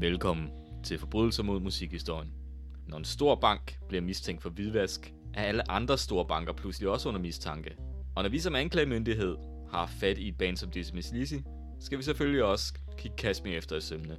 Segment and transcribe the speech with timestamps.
[0.00, 0.48] Velkommen
[0.84, 2.32] til Forbrydelser mod musikhistorien.
[2.88, 7.08] Når en stor bank bliver mistænkt for hvidvask, er alle andre store banker pludselig også
[7.08, 7.76] under mistanke.
[8.16, 9.36] Og når vi som anklagemyndighed
[9.70, 11.34] har fat i et band som Dizzy Miss Lizzy,
[11.80, 14.16] skal vi selvfølgelig også kigge Kasmi efter i sømne.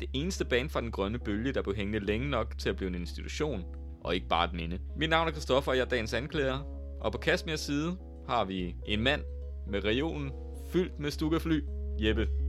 [0.00, 2.88] Det eneste band fra den grønne bølge, der blev hængende længe nok til at blive
[2.88, 3.64] en institution,
[4.04, 4.78] og ikke bare et minde.
[4.96, 6.58] Mit navn er Kristoffer, og jeg er dagens anklager.
[7.00, 7.96] Og på Kashmirs side
[8.28, 9.22] har vi en mand
[9.70, 10.32] med regionen
[10.72, 11.60] fyldt med stukkefly,
[12.00, 12.41] Jeppe.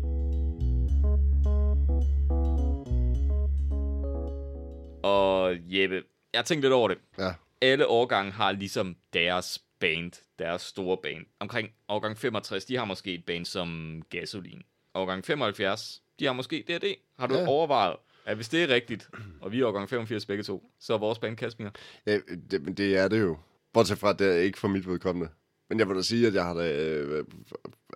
[5.04, 6.04] Og Jeppe,
[6.34, 6.98] jeg tænkte lidt over det.
[7.18, 7.34] Ja.
[7.62, 11.26] Alle årgange har ligesom deres band, deres store band.
[11.40, 14.62] Omkring årgang 65, de har måske et band som Gasolin.
[14.96, 16.96] Årgang 75, de har måske D&D.
[17.20, 17.48] Har du Ja.
[17.48, 17.96] overvejet,
[18.26, 19.10] at hvis det er rigtigt,
[19.42, 21.70] og vi er årgang 85 begge to, så er vores band Kashmir.
[22.06, 22.20] Ja,
[22.52, 23.38] det, men det er det jo.
[23.74, 25.30] Bortset fra, at det er ikke for mit vedkommende.
[25.70, 26.84] Men jeg vil da sige, at jeg har da...
[26.84, 27.26] Øh,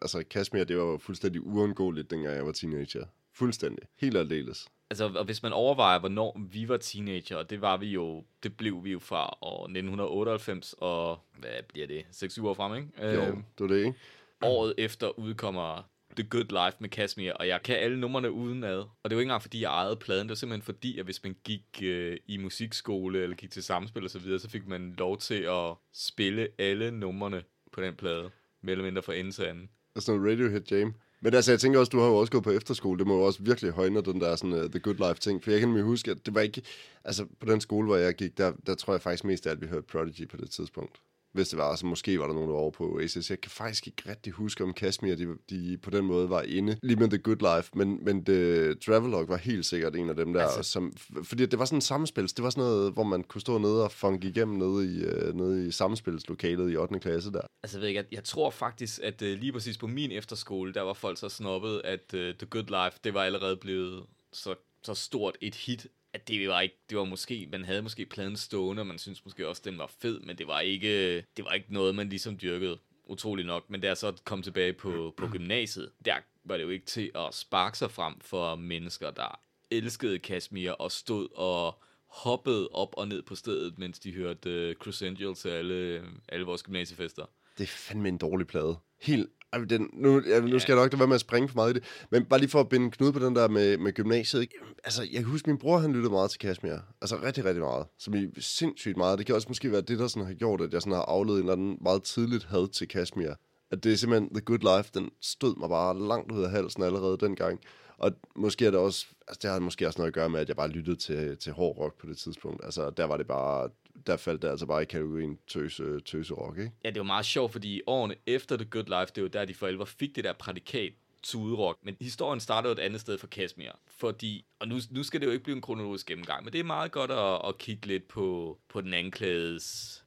[0.01, 3.05] altså, Kashmir, det var fuldstændig uundgåeligt, dengang jeg var teenager.
[3.37, 3.83] Fuldstændig.
[3.99, 4.67] Helt aldeles.
[4.89, 8.83] Altså, og hvis man overvejer, hvornår vi var teenager, det var vi jo, det blev
[8.83, 13.13] vi jo fra år 1998, og hvad bliver det, 6-7 år frem, ikke?
[13.15, 13.93] Jo, Øhm, det var det, ikke?
[14.41, 18.77] året efter udkommer The Good Life med Kashmir, og jeg kan alle numrene udenad.
[18.79, 21.23] Og det var ikke engang, fordi jeg ejede pladen, det var simpelthen fordi, at hvis
[21.23, 24.95] man gik øh, i musikskole, eller gik til samspil og så videre, så fik man
[24.97, 28.29] lov til at spille alle numrene på den plade,
[28.61, 29.69] mere eller mindre fra ende til anden.
[29.95, 30.93] Og sådan noget Radiohead Jam.
[31.21, 32.99] Men altså, jeg tænker også, du har jo også gået på efterskole.
[32.99, 35.43] Det må jo også virkelig højne den der sådan, uh, The Good Life ting.
[35.43, 36.61] For jeg kan nemlig huske, at det var ikke...
[37.03, 39.61] Altså, på den skole, hvor jeg gik, der, der tror jeg faktisk mest af alt,
[39.61, 41.01] vi hørte Prodigy på det tidspunkt.
[41.33, 43.29] Hvis det var, altså måske var der nogen, der var over på Oasis.
[43.29, 46.77] Jeg kan faktisk ikke rigtig huske, om Kashmir, de, de på den måde var inde.
[46.83, 47.71] Lige med The Good Life.
[47.75, 50.43] Men, men The Travelogue var helt sikkert en af dem der.
[50.43, 52.33] Altså- som, fordi det var sådan en samspils.
[52.33, 55.35] Det var sådan noget, hvor man kunne stå nede og funk igennem nede i, uh,
[55.35, 56.99] nede i samspilslokalet i 8.
[56.99, 57.41] klasse der.
[57.63, 60.73] Altså, jeg ved ikke, jeg, jeg tror faktisk, at øh, lige præcis på min efterskole,
[60.73, 64.55] der var folk så snobbet, at øh, The Good Life, det var allerede blevet så,
[64.83, 68.37] så stort et hit, at det var ikke, det var måske, man havde måske pladen
[68.37, 71.51] stående, og man synes måske også, den var fed, men det var ikke, det var
[71.51, 73.69] ikke noget, man ligesom dyrkede utrolig nok.
[73.69, 77.11] Men da jeg så kom tilbage på, på gymnasiet, der var det jo ikke til
[77.15, 79.39] at sparke sig frem for mennesker, der
[79.71, 84.81] elskede Kashmir og stod og hoppede op og ned på stedet, mens de hørte uh,
[84.81, 87.25] Chris Angel til alle, alle vores gymnasiefester.
[87.57, 88.77] Det er fandme en dårlig plade.
[89.01, 89.29] Helt...
[89.53, 91.69] Ej, Den, nu, ja, nu skal jeg nok lade være med at springe for meget
[91.69, 91.83] i det.
[92.11, 94.41] Men bare lige for at binde en knude på den der med, med gymnasiet.
[94.41, 94.55] Ikke?
[94.83, 96.77] Altså, jeg kan huske, min bror han lyttede meget til Kashmir.
[97.01, 97.85] Altså rigtig, rigtig meget.
[97.99, 99.17] Som i sindssygt meget.
[99.17, 101.35] Det kan også måske være det, der sådan har gjort, at jeg sådan har afledt
[101.35, 103.31] en eller anden meget tidligt had til Kashmir.
[103.71, 106.83] At det er simpelthen The Good Life, den stod mig bare langt ud af halsen
[106.83, 107.59] allerede dengang.
[107.97, 110.47] Og måske er det også, altså det har måske også noget at gøre med, at
[110.47, 112.65] jeg bare lyttede til, til hård rock på det tidspunkt.
[112.65, 113.69] Altså der var det bare,
[114.07, 116.71] der faldt det altså bare i kategorien tøse, tøse rock, ikke?
[116.83, 119.53] Ja, det var meget sjovt, fordi årene efter The Good Life, det var der, de
[119.53, 120.93] for alvor fik det der prædikat
[121.23, 121.77] tudrock.
[121.83, 123.71] Men historien starter jo et andet sted for Kashmir.
[123.87, 126.63] Fordi, og nu, nu skal det jo ikke blive en kronologisk gennemgang, men det er
[126.63, 129.59] meget godt at, at kigge lidt på, på den anklagede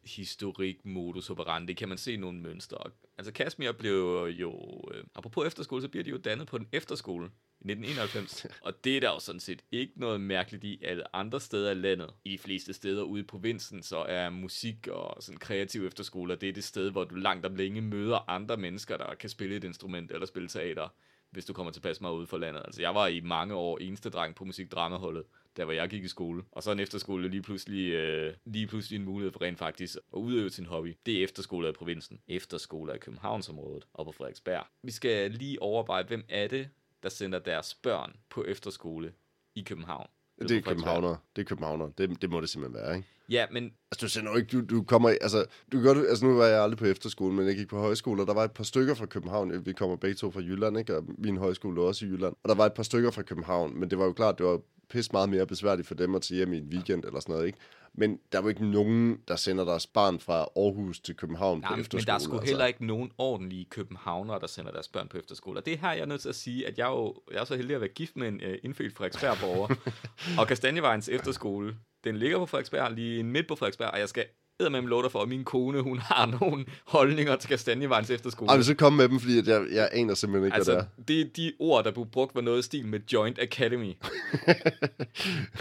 [0.04, 1.72] historik, modus operandi.
[1.72, 2.78] Kan man se nogle mønstre.
[3.18, 7.30] Altså Kashmir blev jo, øh, apropos efterskole, så bliver de jo dannet på den efterskole
[7.60, 8.46] i 1991.
[8.66, 11.74] og det er der jo sådan set ikke noget mærkeligt i alle andre steder i
[11.74, 12.10] landet.
[12.24, 16.48] I de fleste steder ude i provinsen, så er musik og sådan kreativ efterskoler, det
[16.48, 19.64] er det sted, hvor du langt om længe møder andre mennesker, der kan spille et
[19.64, 20.88] instrument eller spille teater,
[21.30, 22.62] hvis du kommer tilpas meget ude for landet.
[22.64, 25.24] Altså jeg var i mange år eneste dreng på musikdramaholdet,
[25.56, 26.42] der hvor jeg gik i skole.
[26.52, 30.18] Og så en efterskole lige pludselig, øh, lige pludselig en mulighed for rent faktisk at
[30.18, 30.96] udøve sin hobby.
[31.06, 32.20] Det er efterskoler i provinsen.
[32.28, 34.66] Efterskoler i Københavnsområdet og på Frederiksberg.
[34.82, 36.68] Vi skal lige overveje, hvem er det,
[37.02, 39.12] der sender deres børn på efterskole
[39.54, 40.06] i København.
[40.38, 41.16] Det er københavner.
[41.36, 41.90] Det er københavner.
[41.98, 43.08] Det, det må det simpelthen være, ikke?
[43.28, 46.36] Ja, men Altså, du sender jo ikke, du, du kommer, altså, du godt, altså, nu
[46.36, 48.64] var jeg aldrig på efterskole, men jeg gik på højskole, og der var et par
[48.64, 49.66] stykker fra København.
[49.66, 50.96] Vi kommer begge to fra Jylland, ikke?
[50.96, 52.36] Og min højskole lå også i Jylland.
[52.42, 54.60] Og der var et par stykker fra København, men det var jo klart, det var
[54.90, 57.46] pis meget mere besværligt for dem at tage hjem i en weekend eller sådan noget,
[57.46, 57.58] ikke?
[57.94, 61.68] Men der er jo ikke nogen, der sender deres barn fra Aarhus til København Nej,
[61.68, 62.06] på men efterskole.
[62.06, 62.46] der er sgu altså.
[62.46, 65.58] heller ikke nogen ordentlige københavnere, der sender deres børn på efterskole.
[65.58, 67.40] Og det er her, jeg er nødt til at sige, at jeg er, jo, jeg
[67.40, 69.74] er så heldig at være gift med en uh, indfødt Frederiksberg-borger.
[70.40, 74.24] og Kastanjevejens efterskole, den ligger på Frederiksberg, lige midt på Frederiksberg, og jeg skal
[74.68, 78.50] med lov dig for, at min kone, hun har nogle holdninger til Kastanjevejens efterskole.
[78.50, 81.20] Ej, men så kom med dem, fordi jeg, jeg aner simpelthen ikke, altså, hvad det
[81.20, 83.94] er de ord, der blev brugt, var noget i stil med Joint Academy.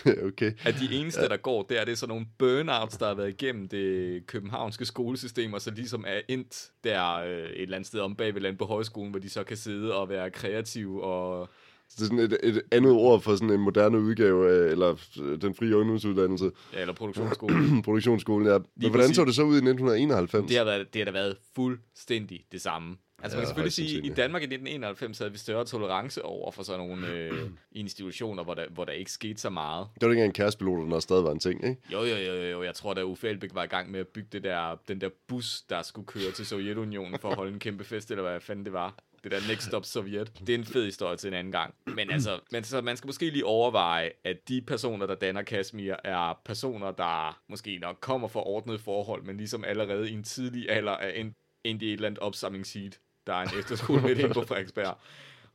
[0.03, 0.53] det okay.
[0.63, 3.67] At de eneste, der går der, det er sådan nogle burnouts, der har været igennem
[3.67, 8.15] det københavnske skolesystem, og så ligesom er endt der øh, et eller andet sted om
[8.15, 11.49] bagved land på højskolen, hvor de så kan sidde og være kreative og
[11.95, 15.41] Det er sådan et, et andet ord for sådan en moderne udgave af, eller øh,
[15.41, 17.55] den frie ungdomsuddannelse, Ja, eller produktionsskole.
[17.85, 18.57] produktionsskolen, ja.
[18.57, 19.15] Men Lige hvordan præcis.
[19.15, 20.47] så det så ud i 1991?
[20.47, 22.97] det, har været, det har da været fuldstændig det samme.
[23.23, 24.09] Altså man kan selvfølgelig sige, at i.
[24.09, 28.65] Danmark i 1991 havde vi større tolerance over for sådan nogle øh, institutioner, hvor der,
[28.73, 29.87] hvor der ikke skete så meget.
[29.95, 31.81] Det var ikke engang kærestepiloter, der stadig var en ting, ikke?
[31.93, 32.63] Jo, jo, jo, jo, jo.
[32.63, 35.09] Jeg tror, da Uffe Elbæk var i gang med at bygge det der, den der
[35.27, 38.65] bus, der skulle køre til Sovjetunionen for at holde en kæmpe fest, eller hvad fanden
[38.65, 38.95] det var.
[39.23, 40.31] Det der Next Stop Sovjet.
[40.47, 41.75] Det er en fed historie til en anden gang.
[41.85, 45.95] Men altså, men så man skal måske lige overveje, at de personer, der danner Kashmir,
[46.03, 50.69] er personer, der måske nok kommer fra ordnede forhold, men ligesom allerede i en tidlig
[50.69, 52.99] alder er endt endt i et eller andet opsamlingsheat.
[53.27, 54.97] Der er en efterskole inde på Frederiksberg.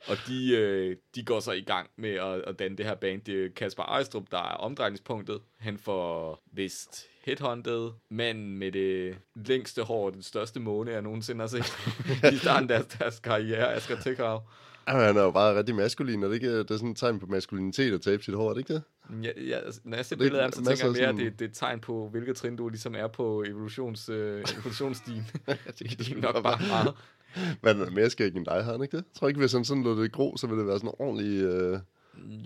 [0.09, 3.21] Og de, øh, de går så i gang med at, at danne det her band.
[3.23, 5.41] Det er Kasper Ejstrup, der er omdrejningspunktet.
[5.59, 11.41] Han får vist headhunted manden med det længste hår og den største måne, jeg nogensinde
[11.41, 11.77] har set.
[12.35, 14.43] I starten af deres, deres karriere, Asger Tækhav.
[14.89, 17.21] Ja, han er jo bare rigtig maskulin, og det, ikke, det er sådan et tegn
[17.21, 18.83] på maskulinitet at tabe sit hår, er det ikke det?
[19.23, 20.99] Ja, ja, altså, når jeg ser Det er billedet af ham, så tænker jeg mere,
[21.01, 24.45] sådan- det, det er et tegn på, hvilket trin du ligesom er på evolutions, øh,
[24.59, 25.27] evolutionsstien.
[25.79, 26.95] det er nok bare meget.
[27.63, 29.05] Men han er mere skæg end dig, har han ikke det?
[29.05, 31.43] Jeg tror ikke, hvis han sådan lå det grå, så ville det være sådan ordentlig...
[31.43, 31.79] Øh...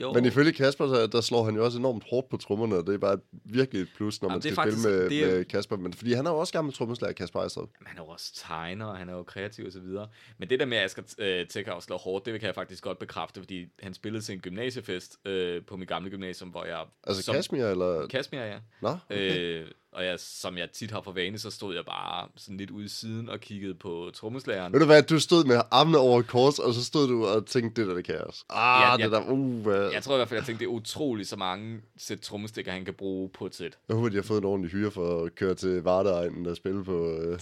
[0.00, 0.12] Jo.
[0.12, 2.94] Men ifølge Kasper, så, der slår han jo også enormt hårdt på trommerne, og det
[2.94, 5.36] er bare et- virkelig et plus, når Jamen, man skal faktisk- spille med, det er-
[5.36, 5.76] med Kasper.
[5.76, 7.68] Men, fordi han er jo også gammel trommeslager, Kasper Ejstrup.
[7.86, 10.08] Han er jo også tegner, og han er jo kreativ og så videre.
[10.38, 12.98] Men det der med, at Asger øh, Tækhav slår hårdt, det kan jeg faktisk godt
[12.98, 16.84] bekræfte, fordi han spillede til en gymnasiefest øh, på mit gamle gymnasium, hvor jeg...
[17.06, 18.06] Altså som, Kashmir, eller...
[18.06, 18.58] Kashmir, ja.
[18.82, 19.60] Nå, okay.
[19.60, 22.70] Øh, og jeg, som jeg tit har for vane, så stod jeg bare sådan lidt
[22.70, 24.72] ude i siden og kiggede på trommeslageren.
[24.72, 27.80] Ved du hvad, du stod med armene over kors, og så stod du og tænkte,
[27.80, 28.44] det der, det kan jeg også.
[28.50, 29.04] Ah, Ja, ja.
[29.04, 29.90] det der, uh, hvad...
[29.90, 32.84] Jeg tror i hvert fald, jeg tænkte, det er utroligt så mange sæt trommestikker, han
[32.84, 33.78] kan bruge på et sæt.
[33.88, 36.84] Jeg håber, de har fået en ordentlig hyre for at køre til Vardeegnen og spille
[36.84, 37.38] på, øh,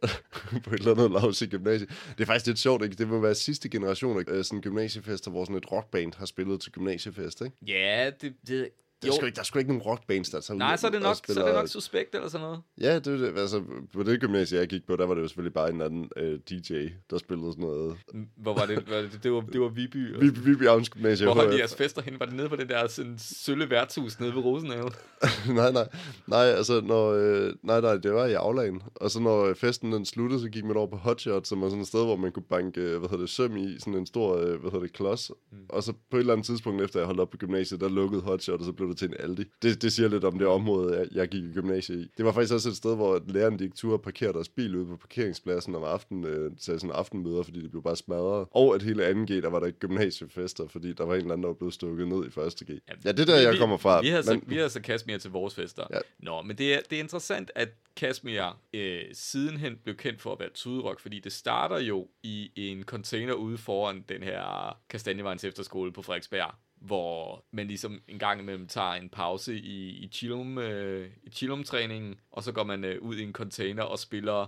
[0.64, 1.90] på et eller andet lavs i gymnasiet.
[2.18, 2.96] Det er faktisk lidt sjovt, ikke?
[2.96, 6.60] Det må være sidste generation af øh, sådan gymnasiefester, hvor sådan et rockband har spillet
[6.60, 7.56] til gymnasiefest, ikke?
[7.66, 8.34] Ja, det...
[8.46, 8.68] det
[9.02, 10.86] Der er, sgu ikke, der er sgu ikke nogen rockbands, der tager ud Nej, så
[10.86, 12.60] er det og nok, så er det nok suspekt eller sådan noget.
[12.80, 13.62] Ja, det, det, altså,
[13.92, 16.38] på det gymnasie, jeg gik på, der var det jo selvfølgelig bare en anden øh,
[16.50, 17.96] DJ, der spillede sådan noget.
[18.36, 18.90] Hvor var det?
[18.90, 20.20] Var det, det, var, det var Viby.
[20.20, 21.26] Vi, vi, vi Avns gymnasie.
[21.26, 22.20] Hvor holdt jeres fester hen?
[22.20, 24.92] Var det nede på det der sådan, sølle værtshus nede ved Rosenhaven?
[25.60, 25.88] nej, nej.
[26.26, 28.82] Nej, altså, når, øh, nej, nej, det var i aflagen.
[28.94, 31.68] Og så når øh, festen den sluttede, så gik man over på Hotshot, som var
[31.68, 34.06] sådan et sted, hvor man kunne banke, øh, hvad hedder det, søm i, sådan en
[34.06, 35.30] stor, øh, hvad hedder det, klods.
[35.52, 35.58] Mm.
[35.68, 38.22] Og så på et eller andet tidspunkt, efter jeg holdt op på gymnasiet, der lukkede
[38.22, 39.44] Hotshot, og så blev det til en Aldi.
[39.62, 42.10] Det, det siger lidt om det område, jeg, jeg gik i gymnasiet i.
[42.16, 44.86] Det var faktisk også et sted, hvor læreren gik tur og parkerede deres bil ude
[44.86, 48.46] på parkeringspladsen om aftenen, øh, til sådan aftenmøder, fordi det blev bare smadret.
[48.50, 51.48] Og at hele 2G, der var der gymnasiefester, fordi der var en eller anden, der
[51.48, 52.34] var blevet stukket ned i 1.
[52.66, 52.70] G.
[53.04, 54.00] Ja, det er der, vi- jeg vi- kommer fra.
[54.00, 55.84] Vi har, så, men- vi har så Kashmir til vores fester.
[55.90, 55.98] Ja.
[56.18, 60.40] Nå, men det er, det er interessant, at Kashmir øh, sidenhen blev kendt for at
[60.40, 65.92] være tudrock, fordi det starter jo i en container ude foran den her Kastanjevejens efterskole
[65.92, 71.10] på Frederiksberg, hvor man ligesom en gang imellem tager en pause i, i chillum, øh,
[71.24, 74.46] i chillum-træningen, og så går man øh, ud i en container og spiller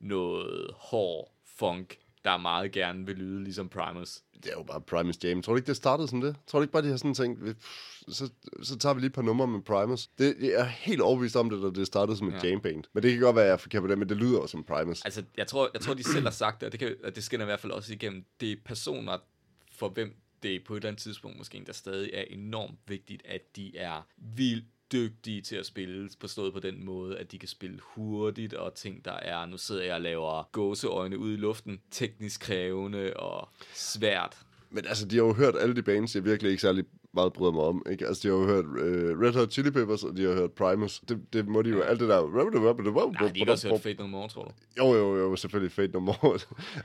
[0.00, 4.20] noget hård funk, der meget gerne vil lyde ligesom Primus.
[4.42, 5.42] Det er jo bare Primus Jam.
[5.42, 6.36] Tror du ikke, det startede som det?
[6.46, 8.30] Tror du ikke bare, de har sådan tænkt, "Vi- pff, så,
[8.62, 10.06] så tager vi lige et par numre med Primus.
[10.06, 12.48] Det, jeg er helt overbevist om det, da det startede som et Ja.
[12.48, 12.84] jamband.
[12.92, 14.46] Men det kan godt være, at jeg er forkert på det, men det lyder jo
[14.46, 15.02] som Primus.
[15.02, 17.24] Altså, jeg tror, jeg tror de selv har sagt det, og det, kan, og det
[17.24, 18.24] skinner i hvert fald også igennem.
[18.40, 19.18] Det er personer,
[19.72, 23.56] for hvem det på et eller andet tidspunkt måske endda stadig er enormt vigtigt, at
[23.56, 27.78] de er vildt dygtige til at spille, forstået på den måde, at de kan spille
[27.82, 32.40] hurtigt, og ting, der er, nu sidder jeg og laver gåseøjne ud i luften, teknisk
[32.40, 34.38] krævende og svært.
[34.70, 37.52] Men altså, de har jo hørt alle de bands, jeg virkelig ikke særlig meget bryder
[37.52, 37.82] mig om.
[37.90, 38.06] Ikke?
[38.06, 41.00] Altså, de har jo hørt uh, Red Hot Chili Peppers, og de har hørt Primus.
[41.08, 42.20] Det, det må de jo, alt det der...
[43.20, 44.50] Nej, de har også hørt Fate No More, tror du?
[44.78, 46.38] Jo, jo, jo, selvfølgelig Fate No More.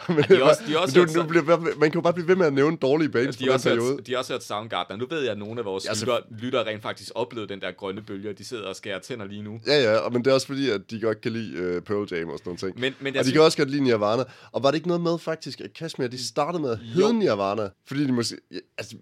[0.15, 2.35] men de også- de også men du, nu bliver, man kan jo bare blive ved
[2.35, 3.91] med at nævne dårlige bands De på har, den også periode.
[3.93, 4.99] hørt, de har også hørt Soundgarden.
[4.99, 7.71] Nu ved jeg, at nogle af vores Ja, lytter, lytter rent faktisk oplevede den der
[7.71, 9.59] grønne bølge, og de sidder og skærer tænder lige nu.
[9.67, 12.07] Ja, ja, og- men det er også fordi, at de godt kan lide uh, Pearl
[12.13, 12.79] Jam og sådan nogle ting.
[12.79, 14.23] Men, men Og de kan også godt lide Nirvana.
[14.51, 17.13] Og var det ikke noget med faktisk, at Kashmir, de startede med at hedde.
[17.19, 17.69] Nirvana?
[17.87, 18.35] Fordi de måske...
[18.51, 18.95] ja, Altså,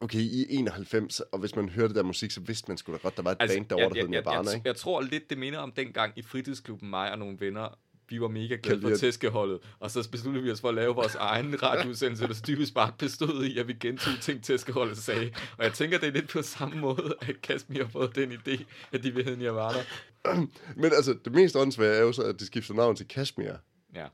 [0.00, 3.16] okay, i 91, og hvis man hørte der musik, så vidste man sgu da godt,
[3.16, 4.68] der var et altså, band derovre, der hed jeg, jeg, Nirvana, jeg, ikke?
[4.68, 7.78] jeg tror lidt, det minder om dengang i fritidsklubben, mig og nogle venner,
[8.08, 11.14] vi var mega glade for tæskeholdet, og så besluttede vi os for at lave vores
[11.14, 15.30] egen radioudsendelse, der dybest bare bestod i, at vi gentog ting, tæskeholdet sagde.
[15.58, 18.64] Og jeg tænker, det er lidt på samme måde, at Kasmir har fået den idé,
[18.92, 19.78] at de vil hedde Nirvana.
[20.82, 23.52] Men altså, det mest åndssvage er jo så, at de skifter navn til Kashmir.
[23.94, 24.06] Ja.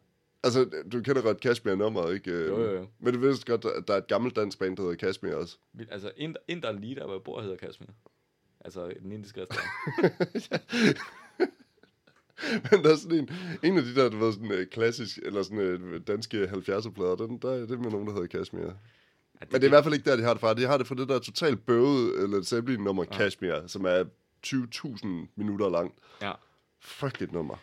[0.47, 2.31] Altså, du kender godt Kashmir-nummeret, ikke?
[2.31, 2.87] Jo, jo, jo.
[2.99, 5.57] Men du ved godt, at der er et gammelt dansk band, der hedder Kashmir også.
[5.91, 7.87] Altså, Inder, Inder lige der, hvor jeg bor, hedder Kasmir.
[8.61, 10.61] Altså, den indiske restaurant.
[12.71, 13.31] Men der er sådan en,
[13.63, 17.39] en af de der, du ved, sådan uh, klassisk, eller sådan uh, danske 70'er-plader, den,
[17.39, 18.63] der, det er med nogen, der hedder Kashmir.
[18.63, 18.77] det,
[19.41, 20.55] Men det er i hvert fald ikke der, de har det fra.
[20.55, 23.17] De har det fra det der totalt bøvede Led Zeppelin nummer Ja.
[23.17, 23.19] ja.
[23.19, 24.05] Kashmir, som er
[24.47, 25.99] 20.000 minutter langt.
[26.23, 26.33] Ja.
[26.81, 27.57] Frygteligt nummer.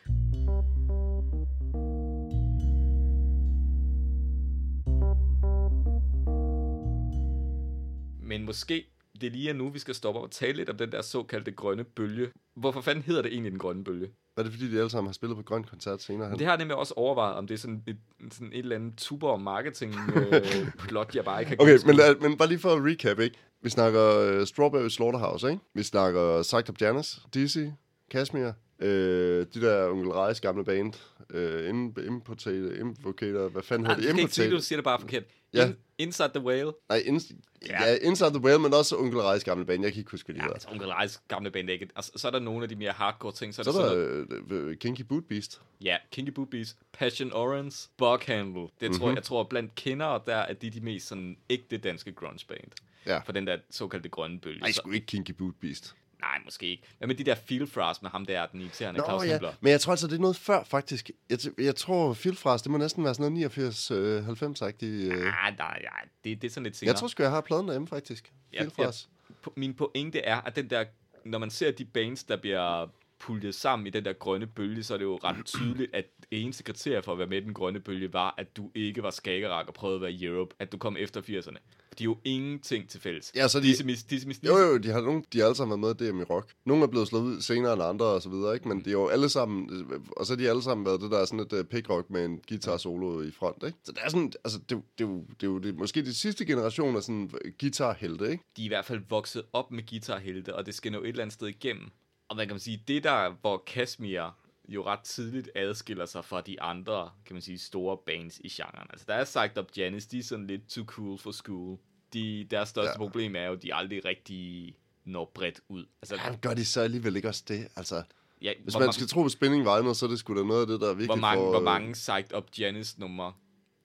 [8.24, 8.86] Men måske
[9.22, 11.84] det lige er nu, vi skal stoppe og tale lidt om den der såkaldte grønne
[11.84, 12.30] bølge.
[12.56, 14.10] Hvorfor fanden hedder det egentlig den grønne bølge?
[14.38, 16.40] Er det fordi, de alle sammen har spillet på Grøn Koncert senere hen?
[16.40, 17.98] Det har jeg nemlig også overvejet, om det er sådan et,
[18.32, 22.16] sådan et eller andet tuber marketing øh, plot, jeg bare ikke har Okay, men, lad,
[22.16, 23.38] men bare lige for at recap, ikke?
[23.62, 25.62] Vi snakker uh, Strawberry Slaughterhouse, ikke?
[25.74, 27.66] Vi snakker Psyched Up Janis, Dizzy,
[28.12, 28.52] Kashmir,
[28.84, 30.94] øh, de der Onkel Reis gamle band,
[31.30, 31.70] øh,
[32.08, 34.10] Importator, Invocator, hvad fanden hedder det?
[34.10, 34.58] skal ikke sige, Importator.
[34.58, 35.24] du siger det bare forkert.
[35.54, 35.68] Ja.
[35.68, 36.72] In, Inside the Whale.
[36.90, 37.22] Nej, in,
[37.68, 37.88] Ja.
[37.90, 37.96] ja.
[38.02, 39.84] Inside the Whale, men også Onkel Reis gamle band.
[39.84, 40.54] Jeg kan ikke huske, hvad de Ja, hedder.
[40.54, 41.88] altså Onkel Reis gamle band ikke.
[41.96, 43.54] Altså, så er der nogle af de mere hardcore ting.
[43.56, 44.00] Så er Så der, er sådan
[44.30, 45.62] der noget, øh, øh, Kinky Boot Beast.
[45.84, 48.62] ja, Kinky Boobies, Passion Orange, Bughandle.
[48.62, 48.94] Det Mhm.
[49.00, 52.46] tror jeg, jeg tror blandt kendere, der er de de mest sådan ægte danske grunge
[52.48, 52.72] band.
[53.06, 53.20] Ja.
[53.20, 54.60] For den der såkaldte grønne bølge.
[54.60, 55.96] Nej, sgu ikke Kinky Boot Beast.
[56.24, 56.84] Nej, måske ikke.
[56.98, 59.32] Hvad med de der Feel Frost med ham der, den irriterende Nå, Claus ja.
[59.32, 59.54] Hempler?
[59.62, 61.12] Men jeg tror altså, det er noget før, faktisk.
[61.30, 64.86] Jeg, jeg tror, Filfras, det må næsten være sådan noget 89-90-agtigt.
[64.86, 65.46] Øh.
[65.46, 66.94] Ah, nej, nej, det, det er sådan lidt senere.
[66.94, 68.34] Jeg tror sgu, jeg har pladen derhjemme, faktisk.
[68.54, 69.10] Ja, Filfras.
[69.48, 70.86] Po- min pointe er, at den der,
[71.26, 72.88] når man ser de bands, der bliver
[73.24, 76.28] puljet sammen i den der grønne bølge, så er det jo ret tydeligt, at det
[76.42, 79.10] eneste kriterie for at være med i den grønne bølge var, at du ikke var
[79.12, 81.58] skagerak og prøvede at være Europe, at du kom efter 80'erne.
[82.00, 83.32] De er jo ingenting til fælles.
[83.36, 85.56] Ja, så de- Disse mis, disse mis, Jo, jo, de har, nogle, de har alle
[85.56, 86.52] sammen været med i DM i rock.
[86.66, 88.68] Nogle er blevet slået ud senere end andre og så videre, ikke?
[88.68, 89.70] Men de er jo alle sammen,
[90.18, 92.40] og så har de alle sammen været det der sådan et uh, pick-rock med en
[92.50, 93.78] guitar solo i front, ikke?
[93.84, 96.02] Så det er sådan, altså, det, jo- det, er jo- det er jo det, måske
[96.06, 98.44] de sidste generation af sådan guitarhelte, ikke?
[98.58, 101.22] de er i hvert fald vokset op med guitarhelte, og det skal nå et eller
[101.22, 101.90] andet sted igennem.
[102.34, 104.30] Og man kan sige, det der, hvor Kashmir
[104.68, 108.88] jo ret tidligt adskiller sig fra de andre, kan man sige, store bands i genren.
[108.90, 111.78] Altså, der er sagt op Janis, de er sådan lidt too cool for school.
[112.14, 112.92] De, deres største ja.
[112.92, 112.98] Ja.
[112.98, 114.76] problem er jo, at de aldrig rigtig
[115.06, 115.86] når bredt ud.
[116.02, 117.68] Altså, Ja, gør de så alligevel ikke også det?
[117.76, 118.04] Altså,
[118.42, 120.62] ja, hvis man ma- skal tro på spænding vejner, så er det sgu da noget
[120.62, 121.50] af det, der virkelig hvor, mange, får...
[121.52, 123.32] hvor mange sagt op Janis nummer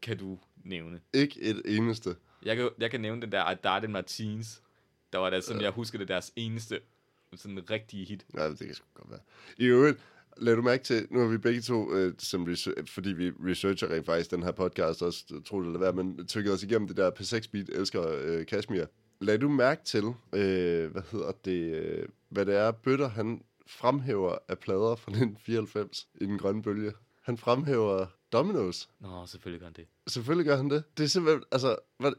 [0.02, 1.00] kan du nævne?
[1.14, 2.17] Ikke et eneste.
[2.45, 4.62] Jeg kan, jeg kan nævne den der Adarte Martins.
[5.12, 6.81] Der var det, som jeg husker det, deres eneste
[7.37, 8.26] sådan rigtige hit.
[8.35, 9.20] Ja, det kan sgu godt være.
[9.56, 9.99] I øvrigt,
[10.37, 13.88] lad du mærke til, nu har vi begge to, øh, som research, fordi vi researcher
[13.94, 16.97] rent faktisk den her podcast, også tro det eller hvad, men tykket os igennem det
[16.97, 18.85] der P6 Beat, elsker øh, Kashmir.
[19.20, 24.38] Lad du mærke til, øh, hvad hedder det, øh, hvad det er, Bøtter, han fremhæver
[24.49, 26.92] af plader fra 1994 i den grønne bølge.
[27.23, 28.88] Han fremhæver Dominoes.
[29.00, 29.87] Nå, selvfølgelig gør han det.
[30.06, 30.85] Selvfølgelig gør han det.
[30.99, 32.12] Det er simpelthen, altså, hvad,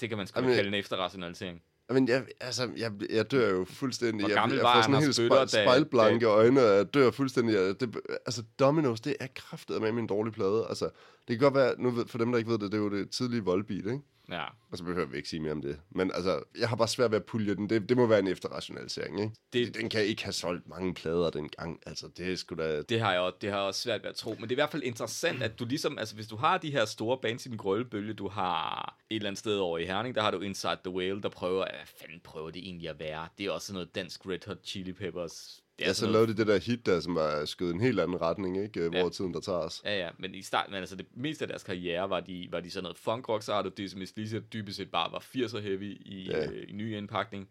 [0.00, 1.62] Det kan man sgu Jamen, kalde en efterrationalisering.
[1.90, 4.20] Men jeg, altså, jeg, jeg dør jo fuldstændig.
[4.20, 7.10] Hvor jeg, gammel jeg var får sådan helt spejl, da- spejlblanke øjne, og jeg dør
[7.10, 7.54] fuldstændig.
[7.54, 10.66] Jeg- Det, altså, Domino's, det er kraftet med min dårlige plade.
[10.68, 10.84] Altså,
[11.28, 12.90] det kan godt være, nu ved, for dem, der ikke ved det, det er jo
[12.90, 13.98] det tidlige voldbeat, ikke?
[14.30, 14.44] Ja.
[14.70, 15.80] Og så behøver vi ikke sige mere om det.
[15.90, 17.70] Men altså, jeg har bare svært ved at pulje den.
[17.70, 19.34] Det, det må være en efterrationalisering, ikke?
[19.52, 21.80] Det- Den kan ikke have solgt mange plader dengang.
[21.86, 22.82] Altså, det sgu da...
[22.82, 24.30] Det har jeg også, det har jeg også svært ved at tro.
[24.30, 26.70] Men det er i hvert fald interessant, at du ligesom, altså hvis du har de
[26.70, 29.84] her store bands i den grønne bølge, du har et eller andet sted over i
[29.86, 32.98] Herning, der har du Inside the Whale, der prøver, hvad fanden prøver det egentlig at
[32.98, 33.28] være?
[33.38, 35.63] Det er også noget dansk Red Hot Chili Peppers.
[35.78, 38.00] Det er Ja, så lavede de det der hit der, som var skød en helt
[38.00, 38.88] anden retning, ikke?
[38.88, 39.08] Hvor Ja.
[39.08, 39.82] tiden der tager os.
[39.84, 42.60] Ja, ja, men i starten, men altså det meste af deres karriere var de, var
[42.60, 45.18] de sådan noget funk rock, så du det, som lige så dybest set bare var
[45.18, 46.46] 80'er heavy i, Ja.
[46.50, 47.48] øh, i ny indpakning.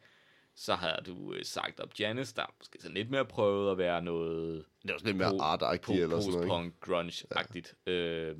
[0.56, 4.02] Så havde du øh, sagt op Janis, der måske sådan lidt mere prøvet at være
[4.02, 7.76] noget Det er også lidt mere po- art-agtigt eller sådan noget, post-punk, grunge-agtigt.
[7.88, 7.92] Ja.
[7.92, 8.38] Øh,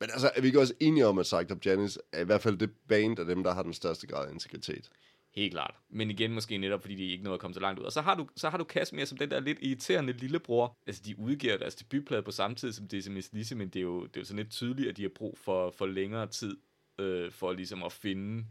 [0.00, 2.40] Men altså, er vi ikke også enige om, at Psyched Up Janis er i hvert
[2.40, 4.90] fald det band af dem, der har den største grad af integritet?
[5.36, 5.74] Helt klart.
[5.90, 7.84] Men igen måske netop, fordi de ikke nåede at komme så langt ud.
[7.84, 10.76] Og så har du, så har du Kashmir som den der lidt irriterende lillebror.
[10.86, 14.06] Altså, de udgiver deres debutplade på samme tid som Decimus Lisse, men det er, jo,
[14.06, 16.56] det er jo sådan lidt tydeligt, at de har brug for, for længere tid,
[16.98, 18.44] øh, for ligesom at finde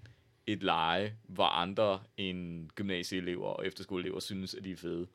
[0.48, 5.08] et leje, hvor andre end gymnasieelever og efterskoleelever synes, at de er fede.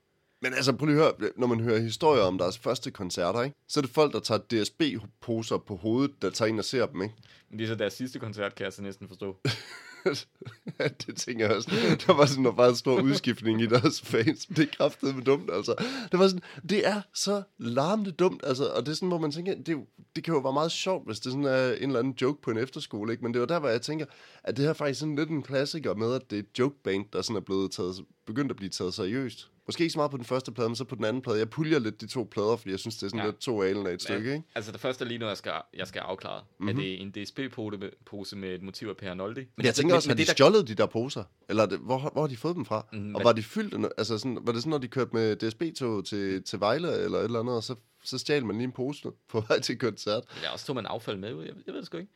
[0.42, 3.56] Men altså, prøv lige at høre, når man hører historier om deres første koncerter, ikke?
[3.68, 7.02] så er det folk, der tager DSB-poser på hovedet, der tager ind og ser dem,
[7.02, 7.14] ikke?
[7.48, 9.36] Men det er så deres sidste koncert, kan jeg så næsten forstå.
[11.06, 11.70] det tænker jeg også.
[12.06, 14.46] Der var sådan der var en stor udskiftning i deres fans.
[14.46, 15.74] Det er kraftet med dumt, altså.
[16.12, 18.72] Det var sådan, det er så larmende dumt, altså.
[18.72, 19.76] Og det er sådan, hvor man tænker, det,
[20.16, 22.50] det kan jo være meget sjovt, hvis det sådan er en eller anden joke på
[22.50, 23.24] en efterskole, ikke?
[23.24, 24.06] Men det var der, hvor jeg tænker,
[24.44, 27.04] at det her er faktisk sådan lidt en klassiker med, at det er et joke-band,
[27.12, 29.50] der sådan er blevet taget, begyndt at blive taget seriøst.
[29.70, 31.38] Måske ikke så meget på den første plade, men så på den anden plade.
[31.38, 33.24] Jeg puljer lidt de to plader, fordi jeg synes, det er sådan Ja.
[33.24, 33.30] ja.
[33.30, 34.44] lidt to alen af et stykke, ikke?
[34.54, 36.42] Altså det første er lige nu, jeg skal, jeg skal afklare.
[36.58, 36.78] Mm-hmm.
[36.78, 39.40] Er det en DSP-pose med, pose med et motiv af Per Noldi?
[39.56, 41.24] Men jeg tænker også, har de der- stjålet de der poser?
[41.48, 42.86] Eller er det, hvor, hvor har de fået dem fra?
[42.92, 43.86] Mm, og var de fyldt?
[43.98, 47.24] Altså sådan, var det sådan, når de kørte med DSB-tog til, til Vejle eller et
[47.24, 47.74] eller andet, og så,
[48.04, 50.22] så stjal man lige en pose på vej til koncert?
[50.42, 51.44] Ja, også tog man affald med ud.
[51.44, 52.12] Jeg, jeg ved det sgu ikke.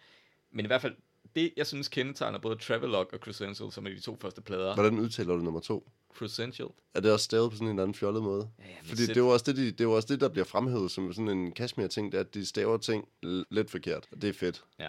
[0.52, 0.92] Men i hvert fald,
[1.36, 4.74] det, jeg synes kendetegner både Travelogue og Crescential, som er de to første plader.
[4.74, 5.90] Hvordan udtaler du nummer to?
[6.14, 6.68] Crescential.
[6.94, 8.48] Er det også stavet på sådan en anden fjollet måde?
[8.58, 10.90] Ja, ja, Fordi det er, også det, de, det er også det, der bliver fremhævet
[10.90, 13.08] som sådan en Kashmir-ting, det er, at de staver ting
[13.50, 14.08] lidt forkert.
[14.12, 14.64] Og det er fedt.
[14.78, 14.88] Ja.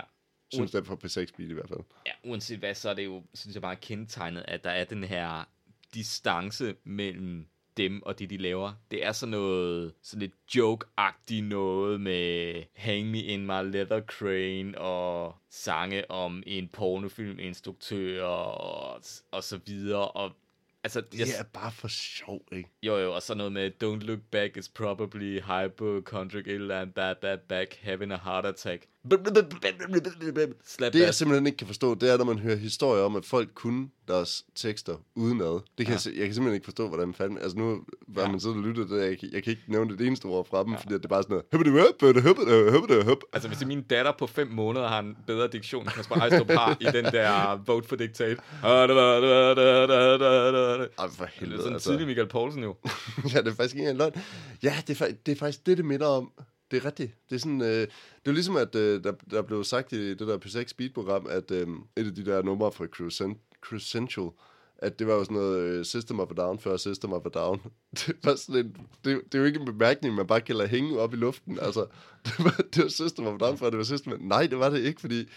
[0.54, 1.80] Synes det på P6 Beat i hvert fald.
[2.06, 5.04] ja, uanset hvad, så er det jo, synes jeg bare kendetegnet, at der er den
[5.04, 5.44] her
[5.94, 7.48] distance mellem
[7.78, 8.74] dem og det, de laver.
[8.92, 14.78] Det er sådan noget, sådan lidt joke-agtigt noget med Hang Me In My Leather Crane
[14.78, 19.02] og sange om en pornofilminstruktør og,
[19.32, 20.08] og så videre.
[20.08, 20.32] Og,
[20.84, 22.70] altså, jeg, Det er bare for sjov, ikke?
[22.84, 26.96] Jo, jo, og så noget med, don't look back, it's probably hypochondriac, et eller andet,
[26.96, 28.86] bad, bad back, having a heart attack.
[30.66, 33.26] Slap Det jeg simpelthen ikke kan forstå, det er, når man hører historier om, at
[33.26, 35.62] folk kunne deres tekster udenad.
[35.78, 36.00] Det kan ja.
[36.06, 37.38] jeg, jeg kan simpelthen ikke forstå, hvordan fanden...
[37.38, 38.28] Altså nu var Ja.
[38.32, 40.72] man siddet og lyttet, jeg, kan- jeg kan ikke nævne det eneste ord fra dem,
[40.72, 40.78] ja.
[40.78, 41.46] fordi det er bare sådan noget...
[43.34, 46.78] Altså, hvis min datter på fem måneder har en bedre diktion, end Kasper Ejstrup har
[46.80, 48.38] i den der Vote for Dictate.
[51.00, 51.90] Ej, for Det er helvede, sådan altså.
[51.90, 52.76] tidlig Michael Poulsen jo.
[53.34, 54.24] ja, det er faktisk ikke engang løgn.
[54.64, 56.32] Ja, det er, det er faktisk det, det minder om.
[56.72, 57.12] Det er rigtigt.
[57.30, 60.10] Det er sådan, øh, det er jo ligesom, at øh, der, der blev sagt i
[60.10, 61.68] det der P6 Speed-program, at øh,
[61.98, 64.30] et af de der numre fra Crescent- Crescential,
[64.78, 67.30] at det var jo sådan noget øh, System of a Down før System of a
[67.30, 67.62] Down.
[68.08, 70.70] Det, var sådan en, det, det er jo ikke en bemærkning, man bare kan lade
[70.70, 71.60] hænge op i luften.
[71.62, 71.86] Altså,
[72.26, 74.70] det var, det var System of a Down før det var System Nej, det var
[74.70, 75.30] det ikke, fordi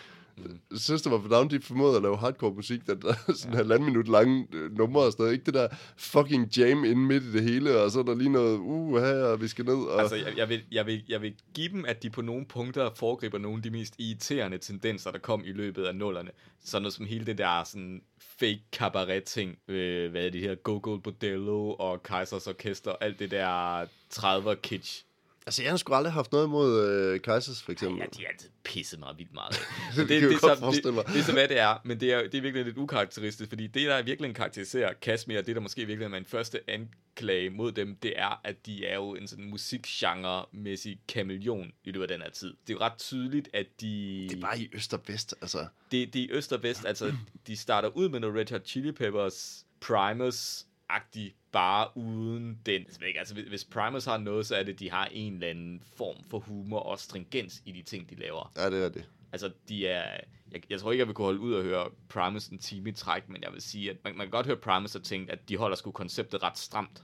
[0.77, 3.57] System of a Down, de formåede at lave hardcore musik, der, der er sådan en
[3.57, 5.33] halvanden minut lange øh, numre og noget.
[5.33, 8.33] Ikke det der fucking jam inde midt i det hele, og så er der lige
[8.33, 9.75] noget, uh, her, og vi skal ned.
[9.75, 10.01] Og...
[10.01, 12.91] Altså, jeg, jeg, vil, jeg, vil, jeg vil give dem, at de på nogle punkter
[12.97, 16.31] foregriber nogle af de mest irriterende tendenser, der kom i løbet af nullerne.
[16.65, 18.03] Sådan noget som hele det der sådan
[18.39, 23.85] fake cabaret-ting, øh, hvad er det her, Gogol Bordello og Kaisers Orkester, alt det der
[24.15, 25.08] 30'er kitsch.
[25.49, 27.99] Altså, jeg har sgu aldrig haft noget imod øh, Kaisers, for eksempel.
[27.99, 29.57] Ja, de har altid pisset mig vildt meget
[29.99, 30.07] af.
[30.07, 31.05] Det det, forestille mig.
[31.07, 33.49] det, det, er så hvad det er, men det er, det er virkelig lidt ukarakteristisk,
[33.49, 37.73] fordi det, der virkelig karakteriserer Kashmir, det der måske virkelig er min første anklage mod
[37.73, 42.23] dem, det er, at de er jo en sådan musikgenre-mæssig kameleon i løbet af den
[42.23, 42.55] her tid.
[42.67, 44.27] Det er jo ret tydeligt, at de...
[44.31, 45.67] Det er bare i øst og vest, altså.
[45.91, 47.13] det, det er øst og vest, altså
[47.47, 52.85] de starter ud med noget Red Hot Chili Peppers, Primus agtig bare uden den.
[53.19, 56.17] Altså, hvis- Primus har noget, så er det, at de har en eller anden form
[56.31, 58.53] for humor og stringens i de ting, de laver.
[58.57, 59.05] Ja, det er det.
[59.33, 60.21] Altså, de er...
[60.53, 62.93] Jeg, jeg tror ikke, jeg vil kunne holde ud og høre Primus en time i
[62.93, 65.49] træk, men jeg vil sige, at man, man kan godt høre Primus og tænke, at
[65.49, 67.03] de holder sgu konceptet ret stramt.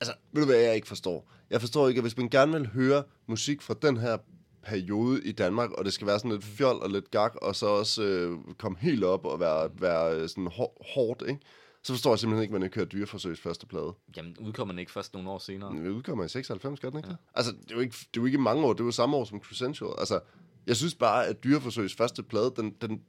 [0.00, 1.30] Altså, ved du hvad jeg ikke forstår?
[1.50, 4.18] Jeg forstår ikke, at hvis man gerne vil høre musik fra den her
[4.62, 7.66] periode i Danmark, og det skal være sådan lidt fjol og lidt gak, og så
[7.66, 11.40] også øh, komme helt op og være, være øh, sådan hår, hårdt, ikke?
[11.84, 13.94] Så forstår jeg simpelthen ikke, at man ikke hører Dyreforsøgs første plade.
[14.16, 15.70] Jamen, udkommer den ikke først nogle år senere?
[15.70, 17.12] Den udkommer i 96, gør den ikke ja.
[17.12, 17.18] det?
[17.34, 19.24] Altså, det er, jo ikke, det er jo ikke mange år, det var samme år
[19.24, 19.90] som Crescential.
[19.98, 20.20] Altså,
[20.66, 23.02] jeg synes bare, at Dyreforsøgs første plade, den, den,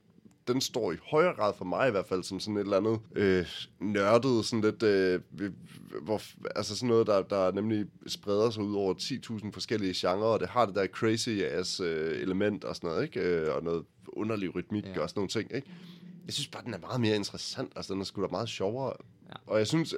[0.47, 2.99] den står i højere grad for mig i hvert fald, som sådan et eller andet
[3.15, 3.45] øh,
[3.79, 5.21] nørdet, sådan lidt, øh,
[6.01, 6.21] hvor,
[6.55, 10.49] altså sådan noget, der, der nemlig spreder sig ud over 10.000 forskellige genrer, og det
[10.49, 13.19] har det der crazy ass øh, element og sådan noget, ikke?
[13.19, 15.01] Øh, og noget underlig rytmik ja.
[15.01, 15.67] og sådan nogle ting, ikke?
[16.25, 18.93] Jeg synes bare, den er meget mere interessant, altså den er sgu da meget sjovere.
[19.29, 19.33] Ja.
[19.47, 19.95] Og jeg synes,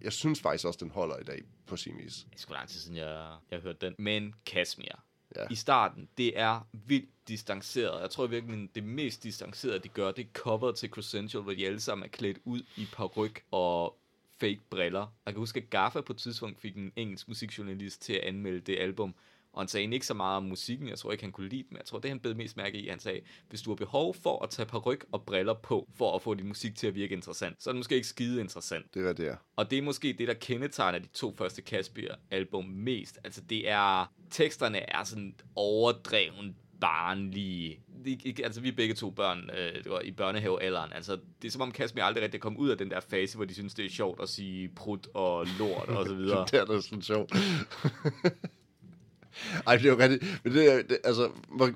[0.00, 2.14] jeg synes faktisk også, den holder i dag på sin vis.
[2.14, 3.94] Det er sgu lang tid siden, jeg, jeg hørte den.
[3.98, 5.04] Men Kashmir.
[5.36, 5.46] Ja.
[5.50, 8.00] I starten, det er vildt distanceret.
[8.00, 11.66] Jeg tror virkelig, det mest distancerede, de gør, det er coveret til Crescential, hvor de
[11.66, 13.98] alle sammen er klædt ud i paryk og
[14.40, 15.06] fake briller.
[15.26, 18.60] Jeg kan huske, at Gaffa på et tidspunkt fik en engelsk musikjournalist til at anmelde
[18.60, 19.14] det album,
[19.54, 21.64] og han sagde egentlig ikke så meget om musikken, jeg tror ikke, han kunne lide
[21.68, 24.14] den, jeg tror, det han bed mest mærke i, han sagde, hvis du har behov
[24.22, 27.14] for at tage paryk og briller på, for at få din musik til at virke
[27.14, 28.94] interessant, så er det måske ikke skide interessant.
[28.94, 29.36] Det er det er.
[29.56, 33.18] Og det er måske det, der kendetegner de to første Casper-album mest.
[33.24, 34.12] Altså, det er...
[34.30, 37.80] Teksterne er sådan overdreven barnlige.
[38.04, 40.92] Det, ikke- altså, vi er begge to børn øh, det var i børnehavealderen.
[40.92, 43.44] Altså, det er som om Kasper aldrig rigtig kommet ud af den der fase, hvor
[43.44, 46.46] de synes, det er sjovt at sige prut og lort og så videre.
[46.50, 47.32] det er da sådan sjovt.
[49.66, 50.40] Ej, det er jo rigtigt.
[50.44, 51.70] Men det er, det, altså, hvor-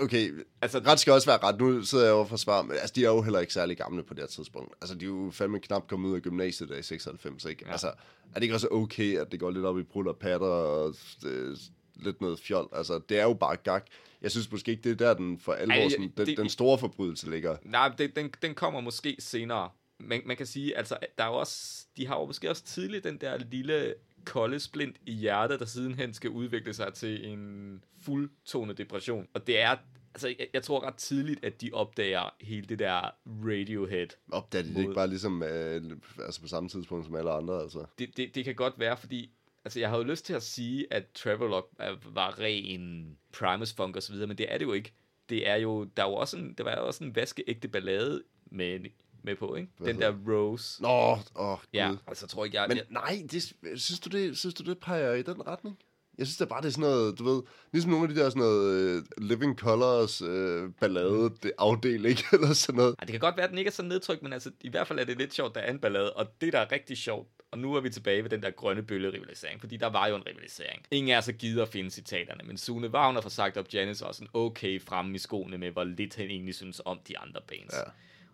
[0.00, 1.60] okay, Altså, ret skal også være ret.
[1.60, 4.02] Nu sidder jeg over for svar, men altså, de er jo heller ikke særlig gamle
[4.02, 4.74] på det her tidspunkt.
[4.80, 7.62] Altså, de er jo fandme knap kommet ud af gymnasiet der i 96, ikke?
[7.62, 7.66] Ja.
[7.68, 7.72] Ja.
[7.72, 10.46] Altså, er det ikke også okay, at det går lidt op i brud og patter
[10.46, 10.94] og
[11.26, 11.56] øh,
[11.96, 12.68] lidt noget fjol?
[12.72, 13.80] Altså, det er jo bare gag.
[14.22, 16.36] Jeg synes måske ikke, det er der, den for alvor, Ej, Ej, sådan, den, det-
[16.38, 17.56] den store forbrydelse ligger.
[17.62, 19.70] Nej, det, den, den kommer måske senere.
[20.00, 23.04] Man, man kan sige, altså, der er jo også, de har jo måske også tidligt
[23.04, 23.94] den der lille
[24.28, 29.28] kolde splint i hjertet, der sidenhen skal udvikle sig til en fuldtonet depression.
[29.34, 29.76] Og det er,
[30.14, 34.06] altså, jeg, jeg tror ret tidligt, at de opdager hele det der Radiohead.
[34.32, 35.82] Opdager de det ikke bare ligesom øh,
[36.26, 37.84] altså på samme tidspunkt som alle andre, altså?
[37.98, 39.30] Det, det, det kan godt være, fordi
[39.64, 44.02] altså, jeg jo lyst til at sige, at Travelogue er- var ren Primus Funk og
[44.02, 44.92] så videre, men det er det jo ikke.
[45.28, 48.22] det er jo, der er jo også en, der var jo også en vaskeægte ballade
[48.50, 48.80] med,
[49.28, 49.68] med på, ikke?
[49.78, 50.82] Hvad Den der Rose.
[50.82, 51.96] Nå, åh, oh, Ja, Gud.
[52.06, 52.68] altså tror ikke, jeg...
[52.68, 53.42] Men jeg nej, det,
[53.76, 55.78] synes, du det, synes du det peger i den retning?
[56.18, 58.20] Jeg synes det er bare, det er sådan noget, du ved, ligesom nogle af de
[58.20, 62.94] der sådan noget uh, Living Colors uh, ballade det afdeling, eller sådan noget.
[62.98, 64.86] Ej, det kan godt være, at den ikke er så nedtrykt, men altså, i hvert
[64.86, 67.28] fald er det lidt sjovt, der er en ballade, og det, der er rigtig sjovt,
[67.50, 70.26] og nu er vi tilbage ved den der grønne bølle-rivalisering, fordi der var jo en
[70.26, 70.82] rivalisering.
[70.90, 74.12] Ingen er så gider at finde citaterne, men Sune Wagner fra Sagt Up Janice var
[74.12, 77.74] sådan okay fremme i skoene med, hvor lidt han egentlig synes om de andre bands.
[77.74, 77.90] Ja.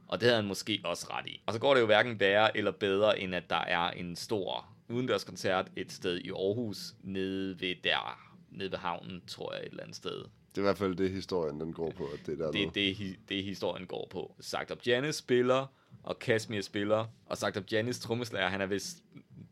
[0.09, 1.43] Og det havde han måske også ret i.
[1.47, 4.67] Og så går det jo hverken værre eller bedre, end at der er en stor
[4.89, 8.19] udendørskoncert et sted i Aarhus, nede ved der,
[8.51, 10.17] nede ved havnen, tror jeg, et eller andet sted.
[10.17, 12.95] Det er i hvert fald det, historien den går på, at det der Det det,
[12.95, 14.35] hi- det, historien går på.
[14.41, 15.67] Sagt Up Janis spiller,
[16.03, 18.99] og Kashmir spiller, og Sagt Up Janis trommeslager, han er vist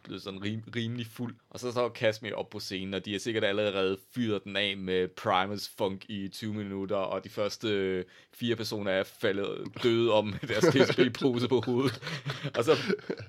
[0.02, 1.34] blevet sådan rim, rimelig fuld.
[1.50, 4.76] Og så står Kashmir op på scenen, og de har sikkert allerede fyret den af
[4.76, 10.12] med Primus Funk i 20 minutter, og de første øh, fire personer er faldet døde
[10.12, 12.02] om med deres TSB-pose på hovedet.
[12.56, 12.76] og, så,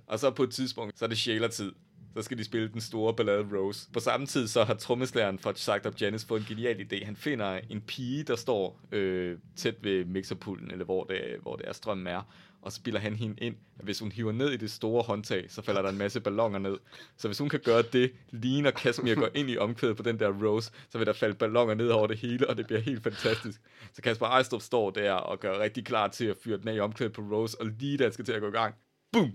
[0.07, 1.71] og så på et tidspunkt, så er det sjælertid.
[2.15, 3.89] Så skal de spille den store ballade Rose.
[3.93, 7.05] På samme tid så har trommeslageren for Sagt Up Janis fået en genial idé.
[7.05, 11.67] Han finder en pige, der står øh, tæt ved mixerpulten, eller hvor det, hvor det
[11.67, 12.21] er strømmen er,
[12.63, 15.45] og så spiller han hende ind, at hvis hun hiver ned i det store håndtag,
[15.49, 16.77] så falder der en masse ballonger ned.
[17.17, 20.19] Så hvis hun kan gøre det, lige når Kasmir går ind i omkvædet på den
[20.19, 23.03] der Rose, så vil der falde ballonger ned over det hele, og det bliver helt
[23.03, 23.61] fantastisk.
[23.93, 26.79] Så Kasper Ejstrup står der og gør rigtig klar til at fyre den af i
[26.79, 28.75] omkvædet på Rose, og lige da han skal til at gå i gang,
[29.11, 29.31] boom,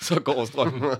[0.00, 0.82] så går strømmen.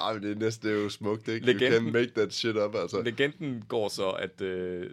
[0.00, 1.46] Ej, men det er næsten det er jo smukt, ikke?
[1.46, 1.82] You Legenden.
[1.82, 3.02] can make that shit up, altså.
[3.02, 4.90] Legenden går så, at øh,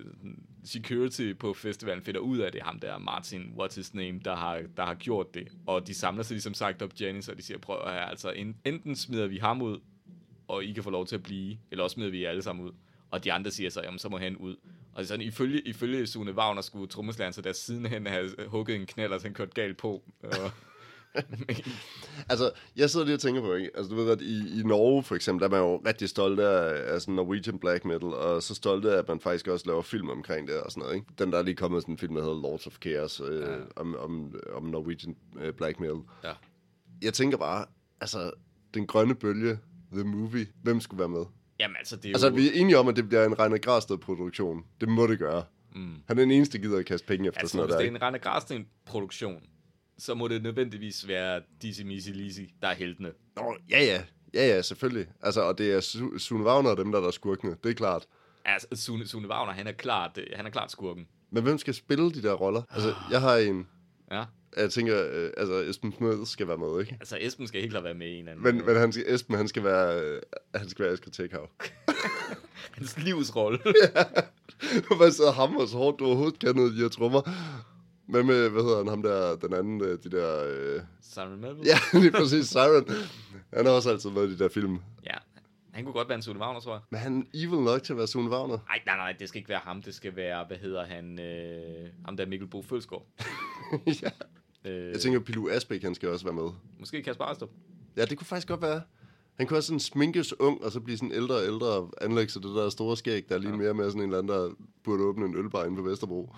[0.65, 4.19] security på festivalen finder ud af, at det er ham der, Martin, what's his name,
[4.25, 5.47] der har, der har gjort det.
[5.67, 8.33] Og de samler sig ligesom sagt op Janice, og de siger, prøv at høre, altså
[8.65, 9.79] enten smider vi ham ud,
[10.47, 12.65] og I kan få lov til at blive, eller også smider vi jer alle sammen
[12.65, 12.71] ud.
[13.11, 14.55] Og de andre siger så, jamen så må han ud.
[14.93, 19.13] Og sådan, ifølge, ifølge Sune Wagner skulle trommeslageren så der sidenhen have hugget en knald,
[19.13, 20.03] og så han kørt galt på.
[20.23, 20.51] Og,
[22.29, 23.69] Altså, jeg sidder lige og tænker på, ikke?
[23.75, 26.39] Altså, du ved godt, i, i Norge for eksempel, der er man jo rigtig stolt
[26.39, 29.81] af, af sådan Norwegian Black Metal, og så stolte af, at man faktisk også laver
[29.81, 31.07] film omkring det og sådan noget, ikke?
[31.19, 33.47] Den der er lige kommet sådan en film, der hedder Lords of Chaos, øh, Ja.
[33.75, 35.97] om, om, om Norwegian øh, Black Metal.
[36.23, 36.31] ja.
[37.01, 37.65] Jeg tænker bare,
[38.01, 38.31] altså,
[38.73, 39.59] den grønne bølge,
[39.93, 41.25] The Movie, hvem skulle være med?
[41.59, 42.33] Jamen altså, det er Altså, jo...
[42.35, 44.63] vi er enige om, at det bliver en Reiner Græsted-produktion.
[44.81, 45.43] Det må det gøre.
[45.75, 45.93] Mm.
[46.07, 48.01] Han er den eneste, der gider at kaste penge efter Altså, sådan hvis noget det
[48.01, 49.41] der, er en Rane Græsten produktion,
[49.97, 53.11] så må det nødvendigvis være Dizzy Missy Lizzy, der er heltene.
[53.35, 54.03] Nå, ja, ja.
[54.33, 55.07] Ja, ja, selvfølgelig.
[55.21, 57.55] Altså, og det er Su- Sune Wagner og dem, der, der er skurkene.
[57.63, 58.05] Det er klart.
[58.45, 61.07] Altså, Sune, Sune Wagner, han er klart, han er klart skurken.
[61.31, 62.61] Men hvem skal spille de der roller?
[62.71, 63.67] Altså, jeg har en...
[64.11, 64.23] Ja.
[64.57, 66.97] Jeg tænker, øh, altså, Esben Smith skal være med, ikke?
[66.99, 68.55] Altså, Esben skal helt klart være med i en eller anden...
[68.57, 70.01] Men, men han skal, Esben, han skal være...
[70.01, 70.21] Øh,
[70.55, 71.49] han skal være Asger Tekhav.
[72.77, 73.59] Hans livsrolle.
[74.97, 77.21] Hvad sidder ham og så hårdt, du overhovedet kan noget, de her trommer.
[78.07, 80.43] Hvad med, hvad hedder han, ham der, den anden, øh, de der...
[80.47, 80.81] Øh...
[81.01, 81.63] Simon Melville?
[81.65, 82.85] Ja, lige præcis, Siren.
[83.53, 84.77] Han har også altid været i de der film.
[85.05, 85.13] ja.
[85.71, 86.81] Han kunne godt være en Sune Wagner, tror jeg.
[86.89, 88.57] Men han er evil nok til at være Sune Wagner.
[88.67, 89.81] Nej, nej, nej, det skal ikke være ham.
[89.81, 93.05] Det skal være, hvad hedder han, øh, ham der Mikkel Bo Følsgaard.
[94.03, 94.09] ja.
[94.69, 96.49] Øh, Jeg tænker, Pilu Asbæk, han skal også være med.
[96.79, 97.49] Måske Kasper Ejstrup.
[97.97, 98.81] Ja, det kunne faktisk godt være.
[99.37, 102.31] Han kunne også sådan sminkes ung, og så blive sådan ældre og ældre og anlægge
[102.31, 103.57] sig det der store skæg, der er lige Ja.
[103.57, 104.49] mere med sådan en eller anden, der
[104.83, 106.33] burde åbne en ølbar inde på Vesterbro.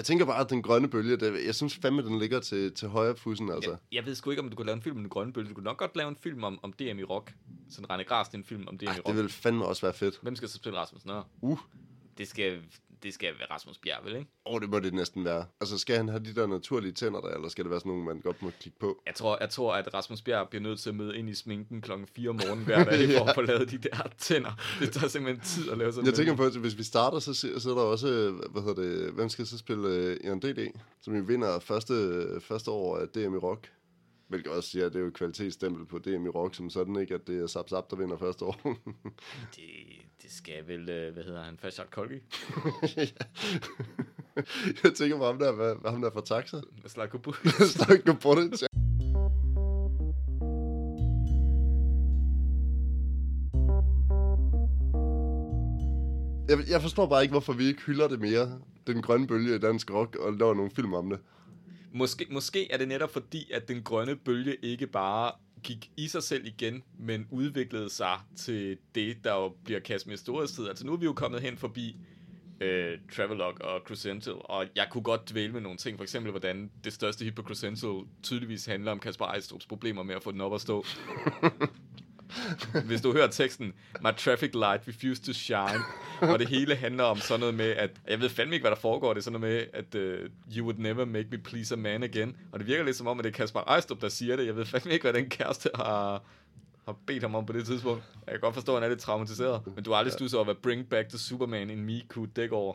[0.00, 2.88] Jeg tænker bare, at den grønne bølge, det, jeg synes fandme, den ligger til, til
[2.88, 3.70] højre fussen, altså.
[3.70, 5.48] Jeg, jeg ved sgu ikke, om du kunne lave en film om den grønne bølge.
[5.48, 7.34] Du kunne nok godt lave en film om, om DM i rock.
[7.70, 9.06] Sådan Rane Gras, det er en film om DM i Ej, rock.
[9.06, 10.18] det vil fandme også være fedt.
[10.22, 11.24] Hvem skal så spille Rasmus Nørre?
[11.40, 11.58] Uh,
[12.18, 12.58] Det skal,
[13.02, 14.30] det skal være Rasmus Bjerg, vel, ikke?
[14.44, 15.44] og det må det næsten være.
[15.60, 18.04] Altså, skal han have de der naturlige tænder der, eller skal det være sådan nogle,
[18.04, 19.02] man godt må kigge på?
[19.06, 21.80] Jeg tror, jeg tror, at Rasmus Bjerg bliver nødt til at møde ind i sminken
[21.80, 24.50] klokken 4 om morgenen hver dag, for at få lavet de der tænder.
[24.80, 27.34] Det tager simpelthen tid at lave sådan Jeg tænker på, at hvis vi starter, så,
[27.34, 30.78] så er der også, øh, hvad hedder det, hvem skal så spille uh, Ian DD,
[31.00, 33.70] som jo vinder første, første år af DM i Rock.
[34.28, 36.96] Hvilket også siger, at det er jo et kvalitetsstempel på DM i Rock, som sådan
[36.96, 38.60] ikke, at det er Zap Zap, der vinder første år.
[39.56, 39.64] det,
[40.22, 42.14] det skal vel, øh, hvad hedder han, Fashad Kolgi?
[44.84, 46.60] jeg tænker på ham der, hvad, hvad ham der fra Taxa.
[46.86, 47.32] Slatko Bu.
[47.74, 48.62] Snak nu på det.
[56.48, 59.58] Jeg, jeg forstår bare ikke, hvorfor vi ikke hylder det mere, den grønne bølge i
[59.58, 61.18] dansk rock, og laver nogle film om det.
[61.92, 66.22] Måske, måske er det netop fordi, at den grønne bølge ikke bare gik i sig
[66.22, 70.68] selv igen, men udviklede sig til det, der jo bliver Kashmir storhedstid.
[70.68, 71.96] Altså nu er vi jo kommet hen forbi
[72.60, 75.96] øh, Travelog og Crescentil, og jeg kunne godt dvæle med nogle ting.
[75.96, 80.14] For eksempel, hvordan det største hit på Crescentil tydeligvis handler om Kasper Ejstrup's problemer med
[80.14, 80.84] at få den op at stå.
[82.84, 85.80] Hvis du hører teksten, My traffic light refused to shine,
[86.20, 88.80] og det hele handler om sådan noget med, at, jeg ved fandme ikke, hvad der
[88.80, 91.78] foregår, det er sådan noget med, at uh, you would never make me please a
[91.78, 94.36] man again, og det virker lidt som om, at det er Kasper Ejstrup, der siger
[94.36, 96.22] det, jeg ved fandme ikke, hvad den kæreste har,
[96.84, 98.02] har bedt ham om på det tidspunkt.
[98.26, 100.44] Jeg kan godt forstå, at han er lidt traumatiseret, men du har aldrig stusset over,
[100.44, 102.74] hvad Bring Back the Superman in Me kunne dække over.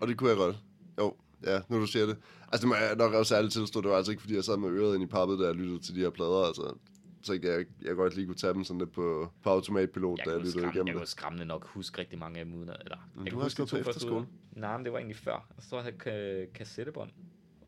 [0.00, 0.56] Og det kunne jeg godt.
[0.98, 1.14] Jo,
[1.46, 2.16] ja, nu du siger det.
[2.52, 4.56] Altså, det må jeg nok også ærligt tilstå, det var altså ikke, fordi jeg sad
[4.56, 6.78] med øret ind i pappet, da jeg lyttede til de her plader, altså.
[7.22, 10.26] Så jeg, jeg, jeg godt lige kunne tage dem sådan lidt på, på automatpilot, Jeg
[10.26, 11.08] da jeg kunne, lyttede skræmme, igennem jeg kunne det.
[11.08, 13.68] skræmmende nok huske rigtig mange af dem uden eller, Men jeg du har huske de
[13.68, 14.24] to første uger.
[14.52, 15.46] Nej, men det var egentlig før.
[15.56, 17.10] Jeg står her ka- kassettebånd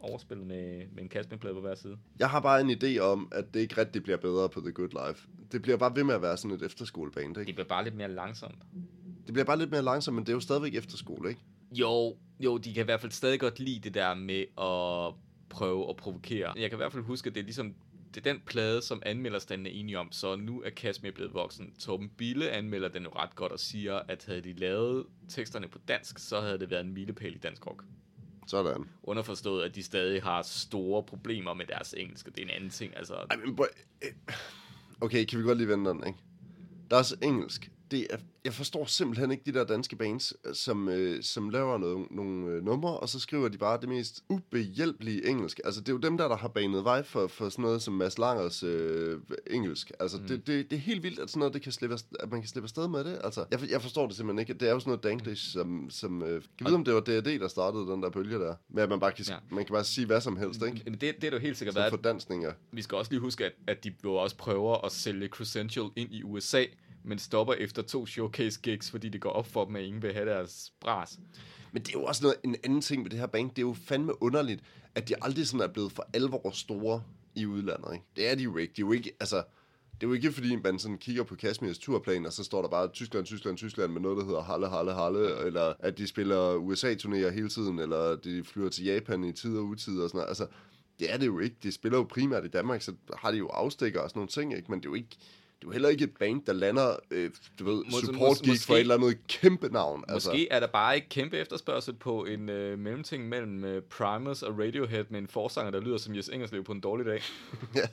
[0.00, 1.98] overspillet med, med en kasseplade på hver side.
[2.18, 5.08] Jeg har bare en idé om, at det ikke rigtig bliver bedre på The Good
[5.08, 5.28] Life.
[5.52, 7.44] Det bliver bare ved med at være sådan et efterskoleband, ikke?
[7.46, 8.58] Det bliver bare lidt mere langsomt.
[9.26, 11.40] Det bliver bare lidt mere langsomt, men det er jo stadigvæk efterskole, ikke?
[11.72, 15.14] Jo, jo, de kan i hvert fald stadig godt lide det der med at
[15.48, 16.52] prøve at provokere.
[16.56, 17.74] Jeg kan i hvert fald huske, at det er ligesom
[18.14, 21.74] det er den plade, som anmelderstanden er enige om, så nu er Kasmir blevet voksen.
[21.78, 25.78] Torben Bille anmelder den jo ret godt og siger, at havde de lavet teksterne på
[25.88, 27.84] dansk, så havde det været en milepæl i dansk rock.
[28.46, 28.84] Sådan.
[29.02, 32.70] Underforstået, at de stadig har store problemer med deres engelsk, og det er en anden
[32.70, 32.96] ting.
[32.96, 33.64] Altså, men boy,
[34.02, 34.34] øh,
[35.00, 36.18] okay, kan vi godt lige vende den, ikke?
[36.90, 37.70] Der er også engelsk.
[37.90, 42.06] Det er, jeg forstår simpelthen ikke de der danske bands, som, øh, som laver noget,
[42.10, 45.60] nogle øh, numre, og så skriver de bare det mest ubehjælpelige engelsk.
[45.64, 47.94] Altså, det er jo dem der, der har banet vej for, for sådan noget som
[47.94, 49.18] Mads Langers øh,
[49.50, 49.92] engelsk.
[50.00, 50.26] Altså, mm.
[50.26, 52.48] det, det, det er helt vildt, at sådan noget, det kan slippe, at man kan
[52.48, 53.20] slippe afsted med det.
[53.24, 54.54] Altså, jeg, jeg forstår det simpelthen ikke.
[54.54, 55.90] Det er jo sådan noget danglish, som...
[55.90, 58.54] som øh, kan vide, om det var D&D, der startede den der bølge der?
[58.68, 59.36] Med at man bare kan, Ja.
[59.50, 60.82] man kan bare sige hvad som helst, ikke?
[60.84, 61.90] Men det, det er jo helt sikkert været.
[61.90, 62.52] for dansninger.
[62.72, 66.14] Vi skal også lige huske, at, at de jo også prøver at sælge Crescential ind
[66.14, 66.64] i USA,
[67.04, 70.12] men stopper efter to showcase gigs, fordi det går op for dem, at ingen vil
[70.12, 71.18] have deres bras.
[71.72, 73.50] Men det er jo også noget, en anden ting med det her band.
[73.50, 74.62] Det er jo fandme underligt,
[74.94, 77.02] at de aldrig sådan er blevet for alvor store
[77.34, 77.92] i udlandet.
[77.92, 78.04] Ikke?
[78.16, 78.72] Det er de jo ikke.
[78.76, 79.36] De er jo ikke, altså,
[80.00, 82.68] det er jo ikke, fordi man sådan kigger på Kashmirs turplan, og så står der
[82.68, 86.54] bare Tyskland, Tyskland, Tyskland med noget, der hedder Halle, Halle, Halle, eller at de spiller
[86.54, 90.28] USA-turnéer hele tiden, eller de flyver til Japan i tid og utid og sådan noget.
[90.28, 90.46] Altså,
[90.98, 91.56] det er det jo ikke.
[91.62, 94.56] De spiller jo primært i Danmark, så har de jo afstikker og sådan nogle ting,
[94.56, 94.70] ikke?
[94.70, 95.16] Men det er jo ikke,
[95.60, 98.46] det er jo heller ikke et band, der lander, øh, du ved, Mås- support gig
[98.46, 100.04] for måske- et eller andet kæmpe navn.
[100.08, 100.30] Altså.
[100.30, 104.58] Måske er der bare ikke kæmpe efterspørgsel på en øh, mellemting mellem øh, Primus og
[104.58, 107.22] Radiohead med en forsanger, der lyder som Jes Ingerslev på en dårlig dag.
[107.74, 107.80] ja.
[107.80, 107.88] Har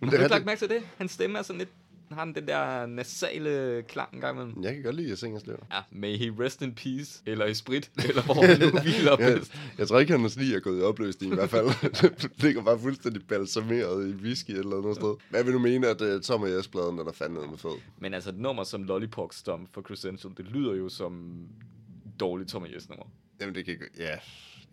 [0.00, 0.82] Men du det er ikke lagt mærke til det?
[0.96, 1.70] Hans stemme er sådan lidt...
[2.12, 4.62] Har den den der nasale klang engang imellem?
[4.64, 7.90] Jeg kan godt lide synge og Ja, may he rest in peace, eller i sprit,
[8.08, 9.52] eller hvor han nu hviler Ja, bedst.
[9.78, 11.66] jeg tror ikke, hans lige er gået i opløsning i hvert fald.
[12.22, 15.14] det ligger bare fuldstændig balsameret i whisky eller andet sted.
[15.30, 17.78] Hvad vil du mene, at uh, Tom og Jes-pladen er der fandme med fed?
[17.98, 21.34] Men altså et nummer som Lollipop Stomp for Crescential, det lyder jo som
[22.20, 23.06] dårligt Tom Yes nummer.
[23.40, 23.84] Jamen, det kan ikke...
[23.98, 24.16] Ja,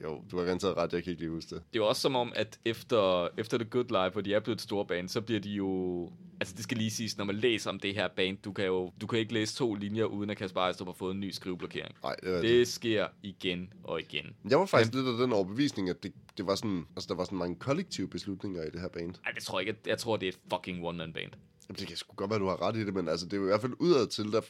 [0.03, 1.63] jo, du har garanteret ret, jeg kan ikke lige huske det.
[1.73, 4.39] Det er jo også som om, at efter, efter The Good Life, hvor de er
[4.39, 6.11] blevet et stort band, så bliver de jo...
[6.39, 8.91] Altså det skal lige siges, når man læser om det her band, du kan jo
[9.01, 11.95] du kan ikke læse to linjer, uden at Kasper Ejstrup har fået en ny skriveblokering.
[12.03, 12.43] Nej, det det.
[12.43, 14.35] Det sker igen og igen.
[14.49, 17.23] Jeg var faktisk lidt af den overbevisning, at det, det var sådan, altså, der var
[17.23, 19.15] sådan mange kollektive beslutninger i det her band.
[19.25, 19.79] Ej, det tror jeg ikke.
[19.85, 21.31] Jeg tror, det er et fucking one-man band.
[21.69, 23.37] Jamen, det kan sgu godt være, du har ret i det, men altså, det er
[23.37, 24.41] jo i hvert fald udad til, der,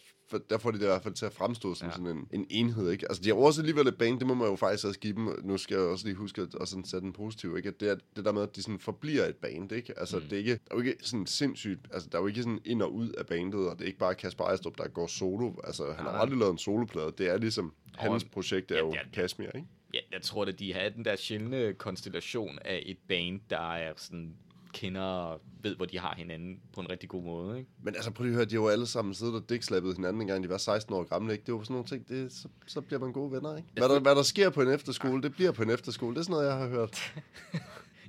[0.49, 1.89] der får de det i hvert fald til at fremstå som Ja.
[1.91, 1.97] ja.
[1.97, 3.05] sådan en, en enhed, ikke?
[3.09, 5.29] Altså, de har også alligevel et band, det må man jo faktisk også give dem.
[5.43, 7.69] Nu skal jeg også lige huske at, at sådan sætte den positiv, ikke?
[7.69, 9.99] At det er det der med, at de sådan forbliver et band, ikke?
[9.99, 10.23] Altså, mm.
[10.23, 12.59] det er ikke, der er jo ikke sådan sindssygt, altså, der er jo ikke sådan
[12.65, 15.51] ind og ud af bandet, og det er ikke bare Kasper Ejstrup, der går solo.
[15.63, 16.21] Altså, han har Nej.
[16.21, 17.13] aldrig lavet en soloplade.
[17.17, 18.99] Det er ligesom, hans Og- projekt er Ja, jo ja.
[19.13, 19.67] Kashmir, ikke?
[19.93, 23.93] Ja, jeg tror, at de har den der sjældne konstellation af et band, der er
[23.95, 24.33] sådan
[24.73, 27.69] kender og ved, hvor de har hinanden på en rigtig god måde, ikke?
[27.83, 30.21] Men altså, prøv lige at høre, de har jo alle sammen siddet og dækslappet hinanden,
[30.21, 31.41] engang de var 16 år gamle, ikke?
[31.41, 33.69] Det er jo sådan nogle ting, det, så, så bliver man gode venner, ikke?
[33.73, 36.15] Hvad der, hvad der sker på en efterskole, det bliver på en efterskole.
[36.15, 37.13] Det er sådan noget, jeg har hørt.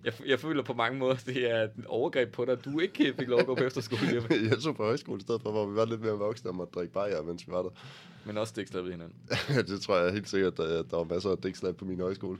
[0.04, 3.14] Jeg, jeg føler på mange måder, det er et overgreb på dig, at du ikke
[3.18, 4.02] fik lov at gå på efterskole
[4.50, 6.72] jeg så på højskole i stedet for, hvor vi var lidt mere voksne og måtte
[6.72, 7.70] drikke bajer, mens vi var der.
[8.24, 9.16] men også ved hinanden.
[9.68, 12.38] det tror jeg helt sikkert, at der var masser af dækslap på min højskole.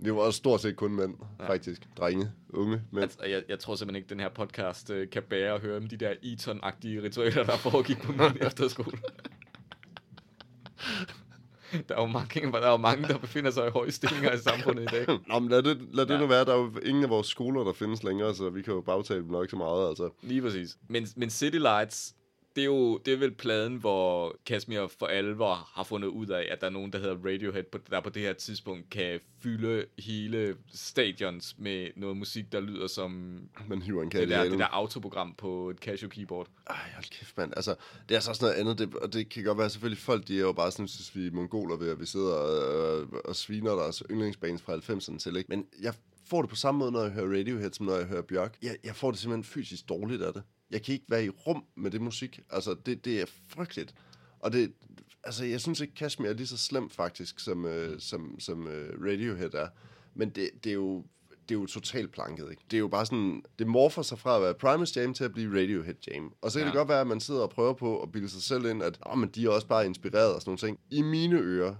[0.00, 1.48] Vi var også stort set kun mænd, Ja.
[1.48, 1.82] faktisk.
[1.96, 3.02] Drenge, unge mænd.
[3.02, 5.86] Altså, jeg, jeg tror simpelthen ikke, den her podcast øh, kan bære at høre om
[5.88, 8.98] de der Eton-agtige ritualer, der foregik på min efterskole.
[11.88, 14.38] Der er, jo mange, der er jo mange, der befinder sig i høje stillinger i
[14.38, 15.06] samfundet i dag.
[15.28, 16.20] Nå, men lad det, lad det Ja.
[16.20, 16.44] nu være.
[16.44, 19.20] Der er jo ingen af vores skoler, der findes længere, så vi kan jo bagtale
[19.20, 19.88] dem nok så meget.
[19.88, 20.10] Altså.
[20.22, 20.78] Lige præcis.
[20.88, 22.14] Men, men City Lights,
[22.58, 26.48] det er jo det er vel pladen, hvor Kashmir for alvor har fundet ud af,
[26.50, 29.84] at der er nogen, der hedder Radiohead, på- der på det her tidspunkt kan fylde
[29.98, 33.10] hele stadions med noget musik, der lyder som
[33.68, 36.46] Man hiver en det der, det der autoprogram på et Casio keyboard.
[36.70, 37.52] Ej, hold kæft, mand.
[37.56, 37.74] Altså,
[38.08, 40.36] det er så også noget andet, det, og det kan godt være, selvfølgelig folk, de
[40.36, 43.36] er jo bare sådan, synes vi er mongoler ved, at vi sidder og, og, og
[43.36, 45.48] sviner deres yndlingsbands fra 90'erne til, ikke?
[45.48, 45.94] Men jeg
[46.30, 48.58] får det på samme måde, når jeg hører Radiohead, som når jeg hører Bjørk.
[48.62, 50.42] Jeg, jeg får det simpelthen fysisk dårligt af det.
[50.70, 52.40] jeg kan ikke være i rum med det musik.
[52.50, 53.94] Altså, det, det er frygteligt.
[54.40, 54.72] Og det,
[55.24, 59.06] altså, jeg synes ikke, Kashmir er lige så slemt faktisk, som, øh, som, som øh,
[59.06, 59.68] Radiohead er.
[60.14, 61.04] Men det, det er jo
[61.48, 62.62] det er jo totalt planket, ikke?
[62.70, 65.32] Det er jo bare sådan, det morfer sig fra at være Primus Jam til at
[65.32, 66.32] blive Radiohead Jam.
[66.42, 66.70] Og så kan ja.
[66.70, 68.98] det godt være, at man sidder og prøver på at bilde sig selv ind, at
[69.02, 70.80] oh, men de er også bare inspireret og sådan nogle ting.
[70.90, 71.74] I mine ører,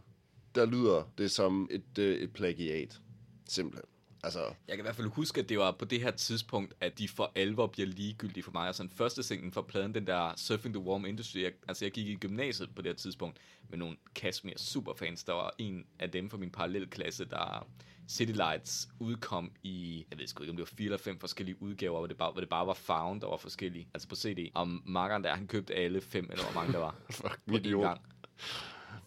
[0.54, 3.00] der lyder det som et, øh, et plagiat.
[3.48, 3.97] Simpelthen.
[4.22, 6.98] Altså, Jeg kan i hvert fald huske, at det var på det her tidspunkt, at
[6.98, 8.68] de for alvor bliver ligegyldige for mig.
[8.68, 11.42] Og sådan første singlen fra pladen, den der Surfing the Warm Industry.
[11.42, 15.24] Jeg, altså jeg gik i gymnasiet på det her tidspunkt med nogle Kashmir superfans.
[15.24, 17.66] Der var en af dem fra min parallelklasse, der
[18.08, 21.62] City Lights udkom i, jeg ved sgu ikke, om det var fire eller fem forskellige
[21.62, 24.50] udgaver, hvor det bare, hvor det bare var found, der var forskellige, altså på CD.
[24.54, 26.94] Og Markeren der, han købte alle fem, eller hvor mange der var.
[27.10, 27.82] fuck, på idiot.
[27.82, 28.00] gang.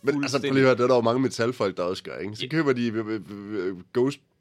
[0.01, 2.17] Men altså, prøv lige at høre, det er der jo mange metalfolk, der også gør,
[2.17, 2.35] ikke?
[2.35, 3.77] Så køber de øh,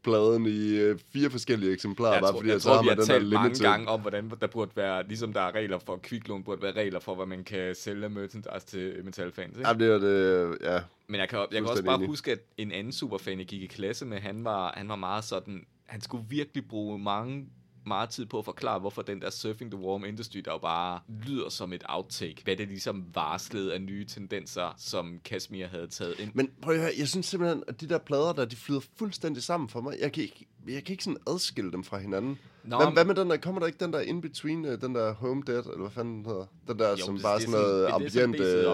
[0.05, 2.89] Ghost-pladen i øh, fire forskellige eksemplarer, Jeg bare tror, fordi, jeg så tror har vi
[2.89, 3.65] har den talt mange limited.
[3.65, 7.01] gange om, hvordan der burde være, ligesom der er regler for kviklån, burde være regler
[7.01, 9.57] for, hvad man kan sælge merchandise til metalfans.
[9.57, 9.69] Ikke?
[9.69, 10.79] Ja, det er det, ja.
[11.09, 12.09] Men jeg kan, jeg kan også bare enig.
[12.09, 15.25] huske, at en anden superfan, jeg gik i klasse med, han var, han var meget
[15.25, 17.47] sådan, han skulle virkelig bruge mange
[17.87, 21.01] meget tid på at forklare, hvorfor den der Surfing the Warm Industry, der jo bare
[21.27, 26.15] lyder som et outtake, hvad det ligesom varslede af nye tendenser, som Kashmir havde taget
[26.19, 26.31] ind.
[26.35, 29.43] Men prøv at høre, jeg synes simpelthen, at de der plader der, de flyder fuldstændig
[29.43, 29.97] sammen for mig.
[30.01, 32.39] Jeg kan ikke, jeg kan ikke sådan adskille dem fra hinanden.
[32.65, 34.95] Nå, hvad, hvad med den der, kommer der ikke den der in between, øh, den
[34.95, 36.47] der Home Dead, eller hvad fanden den hedder?
[36.69, 37.85] Den der, som det- bare det sådan noget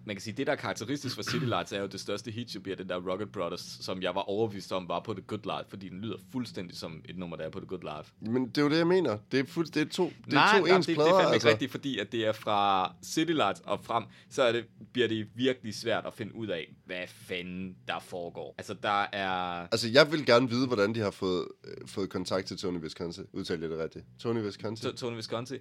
[0.06, 2.56] Man kan sige, det der er karakteristisk for City Lights er jo det største hit,
[2.56, 5.44] jo bliver den der Rocket Brothers, som jeg var overbevist om var på The Good
[5.44, 8.14] Life, fordi den lyder fuldstændig som et nummer, der er på The Good Life.
[8.32, 9.18] Men det er jo det, jeg mener.
[9.32, 11.16] Det er, fuld, det er to, det er nej, to nej, ens det, plader, det
[11.16, 11.48] er fandme altså.
[11.48, 15.08] ikke rigtigt, fordi at det er fra City Lights og frem, så er det, bliver
[15.08, 18.56] det virkelig svært at finde ud af, hvad fanden der foregår.
[18.58, 19.30] Altså, der er...
[19.72, 23.22] Altså, jeg vil gerne vide, hvordan de har fået, øh, fået kontakt til Tony Visconti.
[23.34, 24.06] Udtalte jeg det rigtigt?
[24.20, 24.88] Tony Visconti?
[24.88, 25.56] T- Tony Visconti.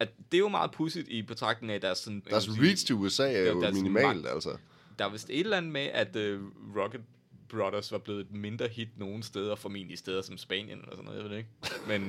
[0.00, 2.22] At det er jo meget pudsigt i betragtning af, at der er sådan...
[2.30, 4.56] Deres reach til USA er jo der er sådan minimalt, altså.
[4.98, 6.42] Der er vist et eller andet med, at uh,
[6.76, 7.00] Rocket
[7.48, 11.16] Brothers var blevet et mindre hit nogle steder, formentlig steder som Spanien eller sådan noget,
[11.16, 11.50] jeg ved det ikke.
[11.86, 12.00] Men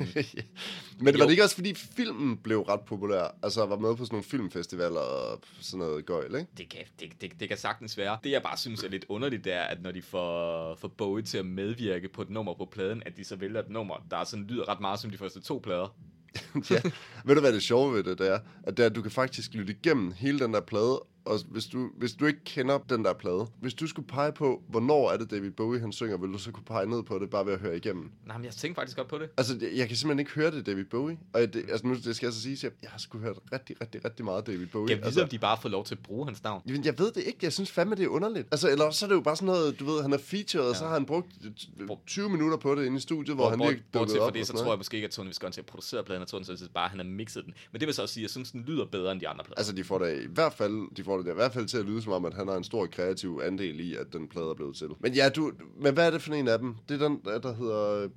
[1.04, 3.36] Men det var det ikke også, fordi filmen blev ret populær?
[3.44, 6.52] Altså, var med på sådan nogle filmfestivaler og sådan noget gøjl, ikke?
[6.58, 8.18] det kan, det, det, det kan sagtens være.
[8.24, 11.24] Det jeg bare synes er lidt underligt, det er, at når de får, får Bowie
[11.24, 14.24] til at medvirke på et nummer på pladen, at de så vælger et nummer, der
[14.24, 15.96] sådan lyder ret meget som de første to plader.
[16.72, 16.82] ja.
[17.26, 18.39] Ved du, hvad det sjove ved det, det er?
[18.63, 21.65] At det er, at du kan faktisk lytte igennem hele den der plade, og hvis
[21.65, 25.18] du, hvis du ikke kender den der plade, hvis du skulle pege på, hvornår er
[25.18, 27.54] det David Bowie, han synger, vil du så kunne pege ned på det, bare ved
[27.54, 28.12] at høre igennem?
[28.26, 29.30] Nej, men jeg tænkte faktisk godt på det.
[29.38, 31.18] Altså, jeg, jeg kan simpelthen ikke høre det, David Bowie.
[31.34, 33.39] Og det, altså, nu det skal jeg så sige, at jeg, jeg har sgu hørt
[33.54, 34.89] rigtig, rigtig, rigtig meget David Bowie.
[34.89, 36.62] Jeg ved, altså, om de bare får lov til at bruge hans navn.
[36.68, 37.39] Jamen, jeg ved det ikke.
[37.42, 38.48] Jeg synes fandme, det er underligt.
[38.52, 40.70] Altså, eller så er det jo bare sådan noget, du ved, han er featured, ja.
[40.70, 41.28] og så har han brugt
[41.80, 44.34] øh, 20 minutter på det inde i studiet, hvor Hvor, han lige dukkede op.
[44.34, 46.44] det, og så tror jeg måske ikke, at Tony Visconti har produceret pladen, jeg tror,
[46.44, 47.54] sådan set bare, han har mixet den.
[47.72, 49.44] Men det vil så også sige, at jeg synes, den lyder bedre end de andre
[49.44, 49.58] plader.
[49.58, 51.86] Altså, de får det i hvert fald, de får det i hvert fald til at
[51.86, 54.54] lyde som om, at han har en stor kreativ andel i, at den plade er
[54.54, 54.88] blevet til.
[55.00, 55.52] Men ja, du,
[55.82, 56.76] men hvad er det for en af dem?
[56.90, 58.04] Det er den, der der hedder...
[58.04, 58.10] øh,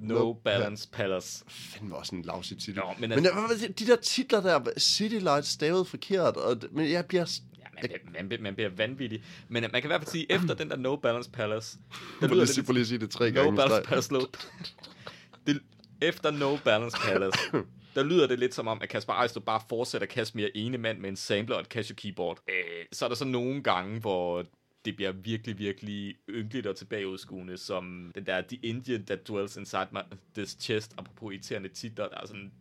[0.00, 1.44] no Balance Palace.
[1.48, 2.74] Fandme også en lavsig titel.
[2.76, 6.90] Nå, men altså- men hvad- de der titler der, City Lights stavet forkert, og, men
[6.90, 7.38] jeg bliver...
[7.58, 9.22] Ja, man, bliver, man, bliver, man bliver vanvittig.
[9.48, 11.78] Men man kan i hvert fald sige, efter den der No Balance Palace,
[12.20, 13.54] der lige, lyder at det lige sige det tre No gange.
[13.54, 13.88] i Balance.
[13.88, 14.14] Palace.
[15.46, 15.60] Det,
[16.02, 17.38] efter No Balance Palace,
[17.94, 20.78] der lyder det lidt som om, at Kasper Ejstrup bare fortsætter at kaste mere ene
[20.78, 22.38] mand med en sampler og et Casio keyboard.
[22.48, 24.44] Øh, så er der så nogle gange, hvor
[24.84, 29.86] det bliver virkelig, virkelig ynkeligt og tilbageudskuende, som den der The Indian That Dwells Inside
[29.92, 30.00] my,
[30.34, 32.52] This Chest, apropos irriterende titler, der er sådan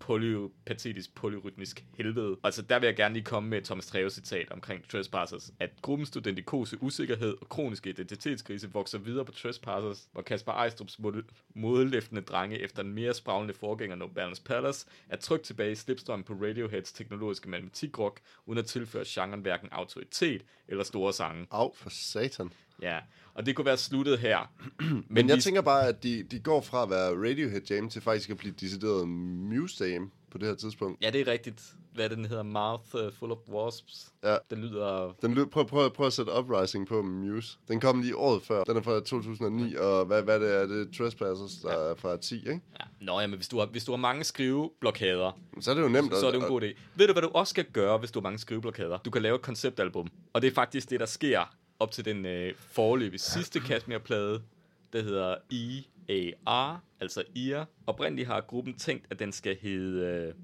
[0.00, 2.36] polypatetisk, polyrytmisk helvede.
[2.44, 5.70] Altså, der vil jeg gerne lige komme med et Thomas Treves citat omkring Trespassers, at
[5.82, 11.22] gruppen studentikose usikkerhed og kroniske identitetskrise vokser videre på Trespassers, hvor Kasper Ejstrups mod-
[11.54, 16.24] modellæftende drenge efter en mere spraglende forgænger No Balance Palace er trygt tilbage i slipstrømmen
[16.24, 21.46] på Radioheads teknologiske matematikrock, uden at tilføre genren hverken autoritet eller store sange.
[21.50, 22.50] Au, for satan.
[22.82, 22.98] Ja,
[23.34, 24.52] og det kunne være sluttet her.
[24.80, 27.88] Men, Men jeg vi- tænker bare, at de, de går fra at være Radiohead Jam
[27.90, 31.02] til faktisk at blive decideret Muse Jam på det her tidspunkt.
[31.04, 31.62] Ja, det er rigtigt.
[31.94, 32.42] Hvad er det, den hedder?
[32.42, 34.06] Mouth uh, Full of Wasps.
[34.24, 34.36] Ja.
[34.50, 35.12] Den lyder...
[35.22, 37.58] Den løb, prøv, prøv, prøv at sætte Uprising på Muse.
[37.68, 38.64] Den kom lige året før.
[38.64, 42.16] Den er fra 2009, og hvad, hvad det er, det er Trespassers, der er fra
[42.16, 42.50] 10, ikke?
[42.50, 42.84] Ja.
[43.00, 45.88] Nå, ja, men hvis du har, hvis du har mange skriveblokader, Så er det jo
[45.88, 46.14] nemt.
[46.16, 46.78] så er det jo en god idé.
[46.94, 48.98] Ved du, hvad du også skal gøre, hvis du har mange skriveblokader?
[48.98, 50.08] Du kan lave et konceptalbum.
[50.32, 54.42] Og det er faktisk det, der sker op til den øh, forløbige sidste Kashmir-plade,
[54.92, 55.36] der hedder
[56.08, 57.64] EAR, altså IR.
[57.86, 60.34] Oprindeligt har gruppen tænkt, at den skal hedde øh,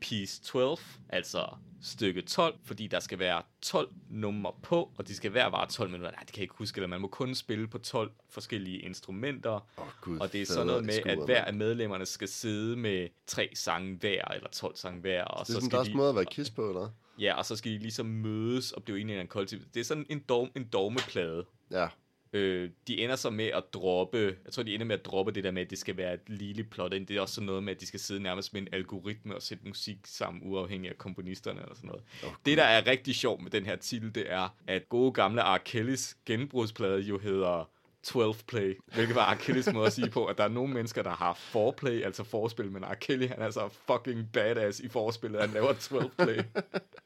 [0.00, 0.78] Peace 12,
[1.08, 1.46] altså
[1.82, 5.90] stykke 12, fordi der skal være 12 numre på, og de skal hver vare 12
[5.90, 6.10] minutter.
[6.10, 9.52] Nej, det kan jeg ikke huske, eller man må kun spille på 12 forskellige instrumenter.
[9.78, 13.08] Åh, Gud, og det er sådan noget med, at hver af medlemmerne skal sidde med
[13.26, 15.24] tre sange hver, eller 12 sange hver.
[15.24, 16.88] Og Det er så sådan skal deres de, måde at være kiss på, eller?
[17.20, 19.58] Ja, og så skal de ligesom mødes og blive enige i en kollektiv.
[19.74, 21.44] Det er sådan en, dog, en dogmeplade.
[21.70, 21.88] Ja.
[22.32, 25.44] Øh, de ender så med at droppe, jeg tror, de ender med at droppe det
[25.44, 27.06] der med, at det skal være et lille plot ind.
[27.06, 29.42] Det er også sådan noget med, at de skal sidde nærmest med en algoritme og
[29.42, 32.02] sætte musik sammen, uafhængig af komponisterne eller sådan noget.
[32.24, 35.42] Åh, det, der er rigtig sjovt med den her titel, det er, at gode gamle
[35.42, 35.58] R.
[35.58, 37.70] Kellys genbrugsplade jo hedder
[38.02, 39.34] 12 play, hvilket var.
[39.34, 42.72] Kellys måde at sige på, at der er nogle mennesker, der har foreplay, altså forspil,
[42.72, 42.84] men.
[43.00, 46.38] Kelly, han er så fucking badass i forspillet, han laver 12 play.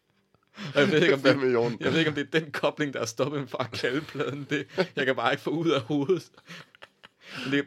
[0.75, 1.77] Og jeg ved ikke, om det, orden.
[1.81, 4.01] jeg ved ikke, om det er den kobling, der er stoppet mig fra at kalde
[4.01, 4.67] pladen det.
[4.97, 6.31] Jeg kan bare ikke få ud af hovedet.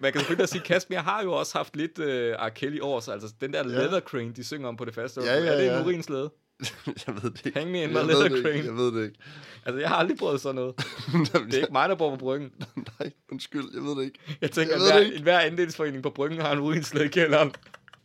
[0.01, 2.05] Man kan selvfølgelig sige, Kasper har jo også haft lidt uh,
[2.45, 2.49] R.
[2.49, 3.13] Kelly over sig.
[3.13, 5.65] Altså den der leather crane, de synger om på det faste Ja, ja, er det
[5.65, 5.83] en ja.
[5.83, 6.31] urinslæde?
[7.07, 7.59] jeg ved det ikke.
[7.59, 8.55] Hang me in my jeg leather crane.
[8.55, 8.67] ikke.
[8.67, 9.19] Jeg ved det ikke.
[9.65, 10.75] Altså, jeg har aldrig prøvet sådan noget.
[11.33, 12.51] Det er ikke mig, der bor på bryggen.
[12.99, 14.19] Nej, undskyld, jeg ved det ikke.
[14.41, 17.51] Jeg tænker, Jeg at hver, hver andelsforening på bryggen har en urinslæde i kælderen.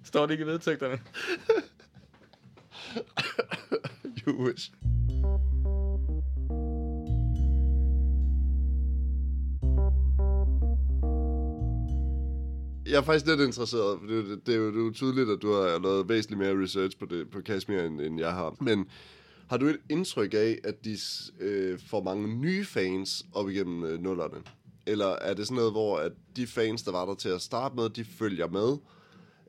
[0.05, 0.99] Står det ikke i vedtægterne?
[4.29, 4.53] You.
[12.87, 15.31] Jeg er faktisk lidt interesseret, for det, det, det, er jo, det er jo tydeligt,
[15.31, 18.57] at du har lavet væsentligt mere research på, det, på Kashmir, end, end jeg har.
[18.61, 18.87] Men
[19.51, 20.97] har du et indtryk af, at de
[21.41, 24.37] øh, får mange nye fans op igennem øh, nullerne?
[24.87, 27.76] Eller er det sådan noget, hvor at de fans, der var der til at starte
[27.76, 28.76] med, de følger med?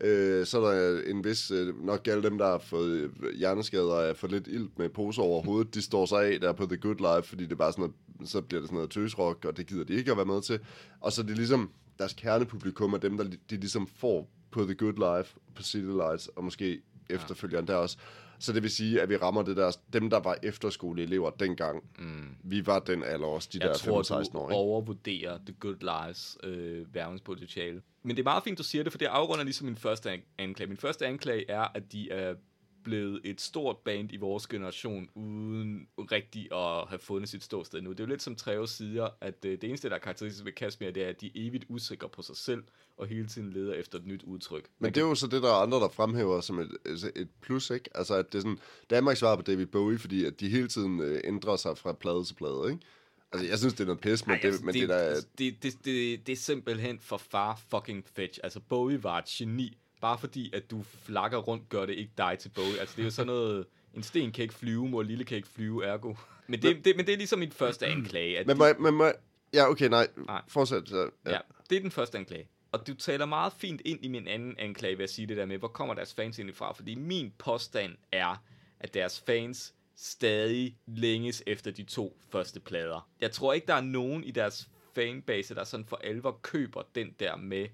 [0.02, 4.10] Øh, så er der en vis, øh, nok alle dem, der har fået øh, hjerneskader
[4.10, 6.78] og for lidt ild med poser over hovedet, de står sig af der på The
[6.78, 9.58] Good Life, fordi det er bare sådan noget, så bliver det sådan noget tøsrock, og
[9.58, 10.60] det gider de ikke at være med til.
[11.02, 14.76] Og så er det ligesom, deres kernepublikum er dem, der de ligesom får på The
[14.76, 17.98] Good Life, på City Lights, og måske efterfølgeren der også.
[18.40, 21.84] Så det vil sige, at vi rammer det der, dem, der var efterskoleelever dengang.
[22.00, 22.36] Mm.
[22.44, 24.50] Vi var den alder også, de Jeg der tror, 15-16 du år.
[24.50, 24.56] Ikke?
[24.58, 25.76] overvurderer The Good
[26.06, 27.82] Lives øh, værvingspotentiale.
[28.04, 30.22] Men det er meget fint, du siger det, for det afrunder ligesom min første an-
[30.38, 30.68] anklage.
[30.68, 32.36] Min første anklage er, at de er
[32.90, 37.92] blevet et stort band i vores generation, uden rigtig at have fundet sit ståsted nu.
[37.92, 40.52] Det er jo lidt som Treo siger, at øh, det eneste, der er karakteristisk ved
[40.52, 42.64] Kashmir, det er, at de er evigt usikre på sig selv,
[42.98, 44.70] og hele tiden leder efter et nyt udtryk.
[44.80, 47.28] Men det er jo så det, der er andre, der fremhæver som et, altså et
[47.42, 47.90] plus, ikke?
[47.96, 48.60] Altså, at det er sådan,
[48.90, 52.24] Danmarks svar på David Bowie, fordi at de hele tiden øh, ændrer sig fra plade
[52.24, 52.86] til plade, ikke?
[53.32, 54.98] Altså, jeg synes, det er noget pis, men, Ej, det, altså, men det, det, det,
[54.98, 58.40] der, det, det, det, det er simpelthen for far fucking fetch.
[58.44, 59.78] Altså, Bowie var et geni.
[60.02, 62.80] Bare fordi, at du flakker rundt, gør det ikke dig til Bowie.
[62.80, 63.66] Altså, det er jo sådan noget...
[63.94, 66.14] En sten kan ikke flyve, mor lille kan ikke flyve, ergo.
[66.48, 68.40] Men det, det, men det er ligesom min første anklage.
[68.40, 69.16] At men, må, jeg- men, må, jeg-
[69.54, 70.42] ja, okay, nej, Nej.
[70.48, 70.90] fortsæt.
[70.90, 71.32] Så, Ja.
[71.32, 71.38] ja,
[71.70, 72.48] det er den første anklage.
[72.72, 75.46] Og du taler meget fint ind i min anden anklage ved at sige det der
[75.46, 76.74] med, hvor kommer deres fans egentlig fra?
[76.74, 78.44] Fordi min påstand er,
[78.80, 83.10] at deres fans stadig længes efter de to første plader.
[83.22, 87.16] Jeg tror ikke, der er nogen i deres fanbase, der sådan for alvor køber den
[87.20, 87.68] der med,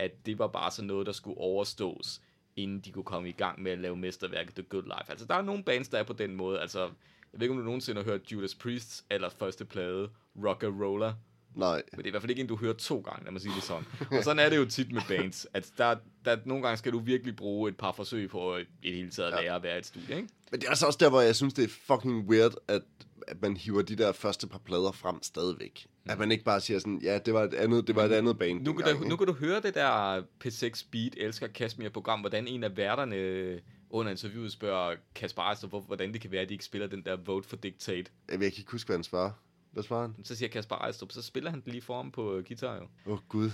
[0.00, 2.20] at det var bare sådan noget, der skulle overstås,
[2.56, 5.10] inden de kunne komme i gang med at lave mesterværket The Good Life.
[5.10, 6.60] Altså, der er nogle bands, der er på den måde.
[6.60, 10.08] Altså, jeg ved ikke, om du nogensinde har hørt Judas Priest's allerførste plade,
[10.44, 11.12] Rock Roller.
[11.54, 11.82] nej.
[11.92, 13.54] Men det er i hvert fald ikke en, du hører to gange, lad mig sige
[13.54, 13.84] det sådan.
[14.18, 16.98] Og sådan er det jo tit med bands, at der, der, nogle gange skal du
[16.98, 19.78] virkelig bruge et par forsøg på at i det hele taget at lære at være
[19.78, 20.28] et studie, ikke?
[20.50, 22.82] Men det er altså også der, hvor jeg synes, det er fucking weird, at,
[23.28, 25.86] at man hiver de der første par plader frem stadigvæk.
[26.06, 28.38] At man ikke bare siger sådan, ja, det var et andet, det var et andet
[28.38, 28.62] band.
[28.62, 32.48] Nu kan, dengang, du, nu kan du høre det der P6 Beat Elsker Kashmir-program, hvordan
[32.48, 33.60] en af værterne
[33.90, 37.16] under interviewet spørger Kasper hvor- hvordan det kan være, at de ikke spiller den der
[37.16, 38.10] Vote for Dictate.
[38.28, 39.30] Jeg kan ikke huske, hvad han svarer.
[39.72, 40.24] Hvad svarer han?
[40.24, 42.82] Så siger Kasper Ejstrup, så spiller han den lige for ham på øh, guitar jo.
[43.06, 43.50] Åh, oh, Gud.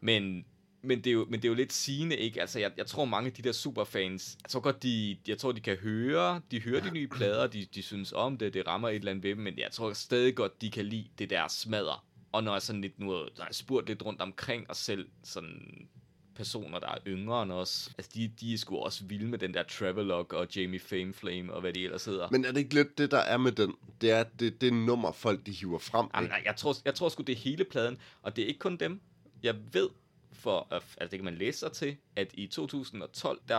[0.00, 0.44] Men,
[0.82, 2.40] men, det er jo, men det er jo lidt sigende, ikke?
[2.40, 5.52] Altså, jeg, jeg tror mange af de der superfans, jeg tror godt, de, jeg tror,
[5.52, 8.88] de kan høre, de hører de nye plader, de, de synes om det, det rammer
[8.88, 11.48] et eller andet ved dem, men jeg tror stadig godt, de kan lide det der
[11.48, 12.04] smadder.
[12.32, 15.88] Og når jeg sådan lidt nu jeg spurgt lidt rundt omkring, og selv sådan
[16.34, 19.54] personer, der er yngre end os, altså de, de er sgu også vilde med den
[19.54, 22.28] der Travelogue og Jamie Fameflame og hvad de ellers hedder.
[22.30, 23.74] Men er det ikke lidt det, der er med den?
[24.00, 26.06] Det er det, det nummer, folk de hiver frem.
[26.14, 28.60] Jamen, nej, jeg tror, jeg tror sgu, det er hele pladen, og det er ikke
[28.60, 29.00] kun dem.
[29.42, 29.88] Jeg ved,
[30.32, 33.56] for, altså det kan man læse sig til, at i 2012, der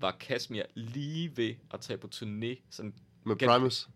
[0.00, 3.88] var Kashmir lige ved at tage på turné, sådan, Med Gen- Primus.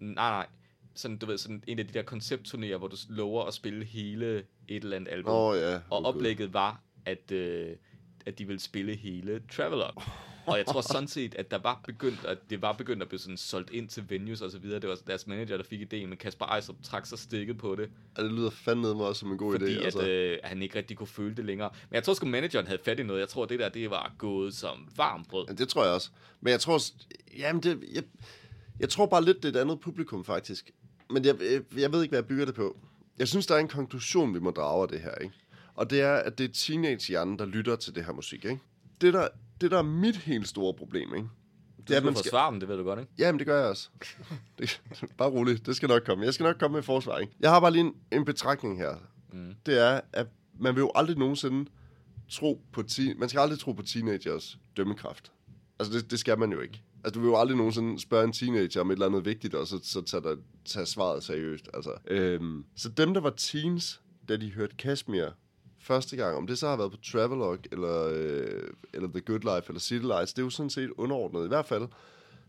[0.00, 0.46] nej, nej,
[0.94, 4.36] sådan, du ved, sådan en af de der konceptturnéer, hvor du lover at spille hele
[4.68, 5.32] et eller andet album.
[5.34, 5.74] Oh, ja.
[5.74, 6.14] og Åh, Gud.
[6.14, 7.76] oplægget var, at, øh,
[8.26, 10.02] at de ville spille hele Travelogue.
[10.46, 13.18] Og jeg tror sådan set, at der var begyndt, at det var begyndt at blive
[13.20, 14.80] sådan solgt ind til venues og så videre.
[14.80, 17.90] Det var deres manager, der fik ideen, men Kasper Ejstrup trak sig stikket på det,
[18.18, 19.78] Ja, det lyder fandme mig også som en god fordi idé.
[19.78, 20.08] at, Altså.
[20.08, 21.70] øh, han ikke rigtig kunne føle det længere.
[21.90, 23.20] Men jeg tror sgu, manageren havde fat i noget.
[23.20, 25.44] Jeg tror, det der, det var gået som varmt brød.
[25.48, 26.10] Ja, det tror jeg også.
[26.40, 26.80] Men jeg tror...
[27.38, 27.84] Jamen, det...
[27.94, 28.02] Jeg,
[28.80, 30.70] Jeg tror bare lidt, det er et andet publikum, faktisk.
[31.10, 32.76] Men jeg, jeg, jeg ved ikke, hvad jeg bygger det på.
[33.18, 35.34] Jeg synes, der er en konklusion, vi må drage af det her, ikke?
[35.74, 38.58] Og det er, at det er teenage der lytter til det her musik, ikke?
[39.00, 39.28] Det der,
[39.62, 41.28] det der er mit helt store problem, ikke?
[41.88, 42.24] Det er, at man skal...
[42.24, 43.12] forsvare dem, det ved du godt, ikke?
[43.18, 43.88] Jamen, det gør jeg også.
[44.58, 44.82] det,
[45.18, 46.24] bare roligt, det skal nok komme.
[46.24, 47.32] Jeg skal nok komme med forsvar, ikke?
[47.40, 48.94] Jeg har bare lige en, en betragtning her.
[49.32, 49.54] Mm.
[49.66, 50.26] Det er, at
[50.58, 51.70] man vil jo aldrig nogensinde
[52.30, 52.82] tro på...
[52.82, 55.32] Te- man skal aldrig tro på teenagers dømmekraft.
[55.78, 56.82] Altså, det, det skal man jo ikke.
[57.04, 59.66] Altså, du vil jo aldrig nogensinde spørge en teenager om et eller andet vigtigt, og
[59.66, 61.68] så, så tage, der, tage svaret seriøst.
[61.74, 65.26] Altså, øhm, så dem, der var teens, da de hørte Kashmir
[65.82, 69.68] første gang, om det så har været på Travelog, eller, øh, eller The Good Life,
[69.68, 71.44] eller City Lights, det er jo sådan set underordnet.
[71.44, 71.88] I hvert fald,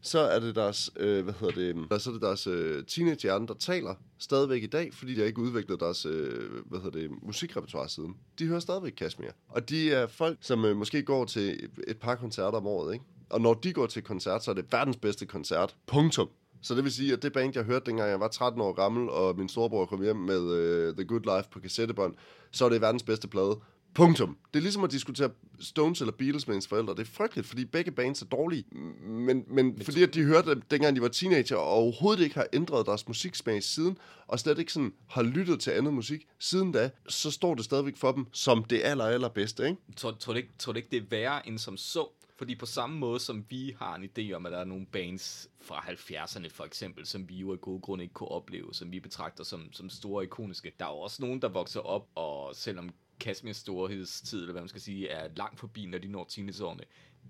[0.01, 3.47] så er det deres, øh, hvad hedder det, mm, så er det deres øh, teenagehjerne,
[3.47, 7.11] der taler stadigvæk i dag, fordi de har ikke udviklet deres, øh, hvad hedder det,
[7.21, 8.15] musikrepertoire siden.
[8.39, 9.29] De hører stadigvæk Kashmir.
[9.49, 13.05] Og de er folk, som øh, måske går til et par koncerter om året, ikke?
[13.29, 15.75] Og når de går til koncert, så er det verdens bedste koncert.
[15.87, 16.29] Punktum.
[16.63, 19.09] Så det vil sige, at det band, jeg hørte, dengang jeg var 13 år gammel,
[19.09, 22.15] og min storebror kom hjem med uh, The Good Life på kassettebånd,
[22.51, 23.59] så er det verdens bedste plade.
[23.93, 24.37] Punktum.
[24.53, 26.93] Det er ligesom at diskutere Stones eller Beatles med ens forældre.
[26.93, 28.63] Det er frygteligt, fordi begge bands er dårlige.
[29.01, 32.47] Men, men fordi at de hørte dem, dengang de var teenager, og overhovedet ikke har
[32.53, 33.97] ændret deres musiksmag siden,
[34.27, 37.97] og slet ikke sådan har lyttet til andet musik siden da, så står det stadigvæk
[37.97, 39.77] for dem som det aller, allerbedste, ikke?
[39.97, 42.07] Tror, tror, du ikke, tror du ikke, det er værre end som så?
[42.35, 45.49] Fordi på samme måde som vi har en idé om, at der er nogle bands
[45.61, 48.99] fra 70'erne for eksempel, som vi jo af gode grunde ikke kunne opleve, som vi
[48.99, 50.71] betragter som, som store ikoniske.
[50.79, 54.69] Der er jo også nogen, der vokser op, og selvom Kashmirs storhedstid, eller hvad man
[54.69, 56.83] skal sige, er langt forbi, når de når teenageårene,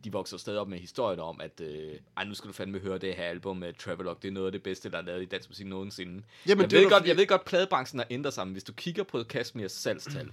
[0.04, 2.98] de vokser stadig op med historien om, at øh, ej, nu skal du fandme høre
[2.98, 5.26] det her album med Travelog, det er noget af det bedste, der er lavet i
[5.26, 6.24] dansk musik nogensinde.
[6.48, 7.10] Jamen, jeg, det ved godt, fordi...
[7.10, 10.32] jeg ved godt, pladebranchen har ændret sig, men hvis du kigger på Kashmirs salgstal,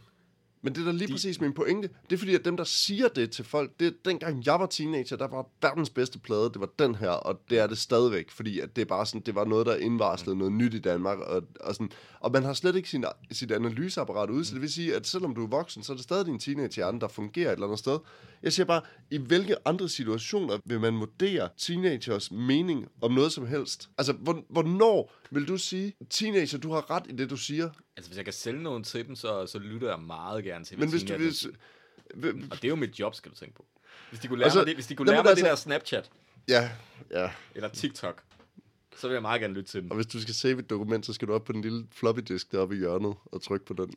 [0.62, 1.12] men det er da lige de...
[1.12, 1.88] præcis min pointe.
[2.10, 4.66] Det er fordi, at dem, der siger det til folk, det er, dengang jeg var
[4.66, 8.30] teenager, der var verdens bedste plade, det var den her, og det er det stadigvæk,
[8.30, 11.18] fordi at det, er bare sådan, det var noget, der indvarslede noget nyt i Danmark,
[11.18, 11.90] og, og, sådan,
[12.20, 15.34] og man har slet ikke sin, sit analyseapparat ude, så det vil sige, at selvom
[15.34, 17.98] du er voksen, så er det stadig din teenager, der fungerer et eller andet sted.
[18.42, 18.80] Jeg siger bare,
[19.10, 23.90] i hvilke andre situationer vil man vurdere teenagers mening om noget som helst?
[23.98, 24.12] Altså,
[24.50, 27.70] hvornår vil du sige, teenager, du har ret i det, du siger?
[28.00, 30.78] Altså, hvis jeg kan sælge nogen til dem, så, så lytter jeg meget gerne til,
[30.78, 32.48] Men hvis du vil...
[32.50, 33.66] Og det er jo mit job, skal du tænke på.
[34.10, 35.56] Hvis de kunne lære altså, mig, det, hvis de kunne lære mig altså, det der
[35.56, 36.10] Snapchat.
[36.48, 36.70] Ja,
[37.10, 37.30] ja.
[37.54, 38.22] Eller TikTok.
[38.96, 39.90] Så vil jeg meget gerne lytte til dem.
[39.90, 42.20] Og hvis du skal save et dokument, så skal du op på den lille floppy
[42.20, 43.94] disk deroppe i hjørnet og trykke på den.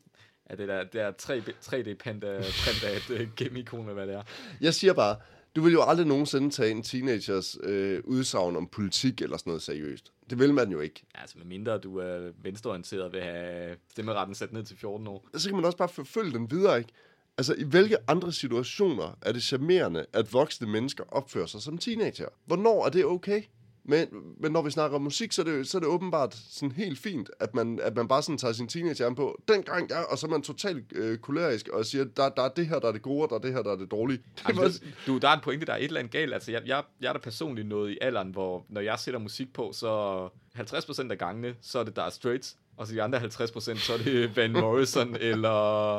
[0.49, 2.39] Ja, det der, det er 3D-print af
[2.95, 4.23] et uh, game hvad det er.
[4.61, 5.15] Jeg siger bare,
[5.55, 9.61] du vil jo aldrig nogensinde tage en teenagers øh, udsagn om politik eller sådan noget
[9.61, 10.11] seriøst.
[10.29, 11.03] Det vil man jo ikke.
[11.15, 15.27] Altså med mindre du er venstreorienteret ved at have stemmeretten sat ned til 14 år.
[15.35, 16.93] Så kan man også bare forfølge den videre, ikke?
[17.37, 22.27] Altså, i hvilke andre situationer er det charmerende, at voksne mennesker opfører sig som teenager?
[22.45, 23.41] Hvornår er det okay?
[23.85, 24.07] Men,
[24.39, 26.99] men når vi snakker om musik, så er det, så er det åbenbart sådan helt
[26.99, 30.17] fint, at man, at man bare sådan tager sin teenager på, den gang ja, og
[30.17, 32.91] så er man totalt øh, kolerisk og siger, der, der er det her, der er
[32.91, 34.19] det gode, og der er det her, der er det dårlige.
[34.49, 36.33] Jamen, det, du, der er en pointe, der er et eller andet galt.
[36.33, 39.53] Altså, jeg, jeg, jeg er da personligt noget i alderen, hvor når jeg sætter musik
[39.53, 40.27] på, så
[40.57, 43.25] 50% af gangene, så er det der er Straits, og så de andre 50%,
[43.77, 45.95] så er det Van Morrison, eller...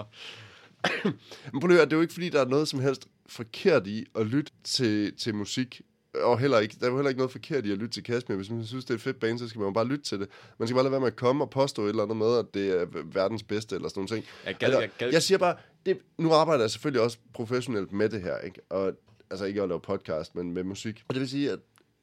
[1.53, 3.87] Men prøv at høre, det er jo ikke fordi, der er noget som helst forkert
[3.87, 5.81] i at lytte til, til musik
[6.23, 8.37] og heller ikke, der er jo heller ikke noget forkert i at lytte til Kashmir.
[8.37, 10.21] Hvis man synes, det er et fedt band, så skal man jo bare lytte til
[10.21, 10.29] det.
[10.59, 12.47] Man skal bare lade være med at komme og påstå et eller andet med, at
[12.55, 14.25] det er verdens bedste eller sådan noget ting.
[14.47, 15.13] Jeg, gad, altså, jeg, gad.
[15.13, 15.57] jeg siger bare,
[15.87, 18.61] det, nu arbejder jeg selvfølgelig også professionelt med det her, ikke?
[18.71, 18.93] Og,
[19.31, 21.05] altså ikke at lave podcast, men med musik.
[21.09, 21.59] Og det vil sige, at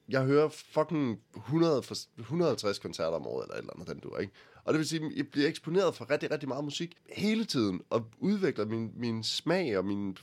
[0.09, 1.83] jeg hører fucking 100,
[2.17, 4.33] 150 koncerter om året, eller et eller andet, den du, ikke?
[4.63, 7.81] Og det vil sige, at jeg bliver eksponeret for rigtig, rigtig meget musik hele tiden,
[7.89, 10.17] og udvikler min, min smag og min,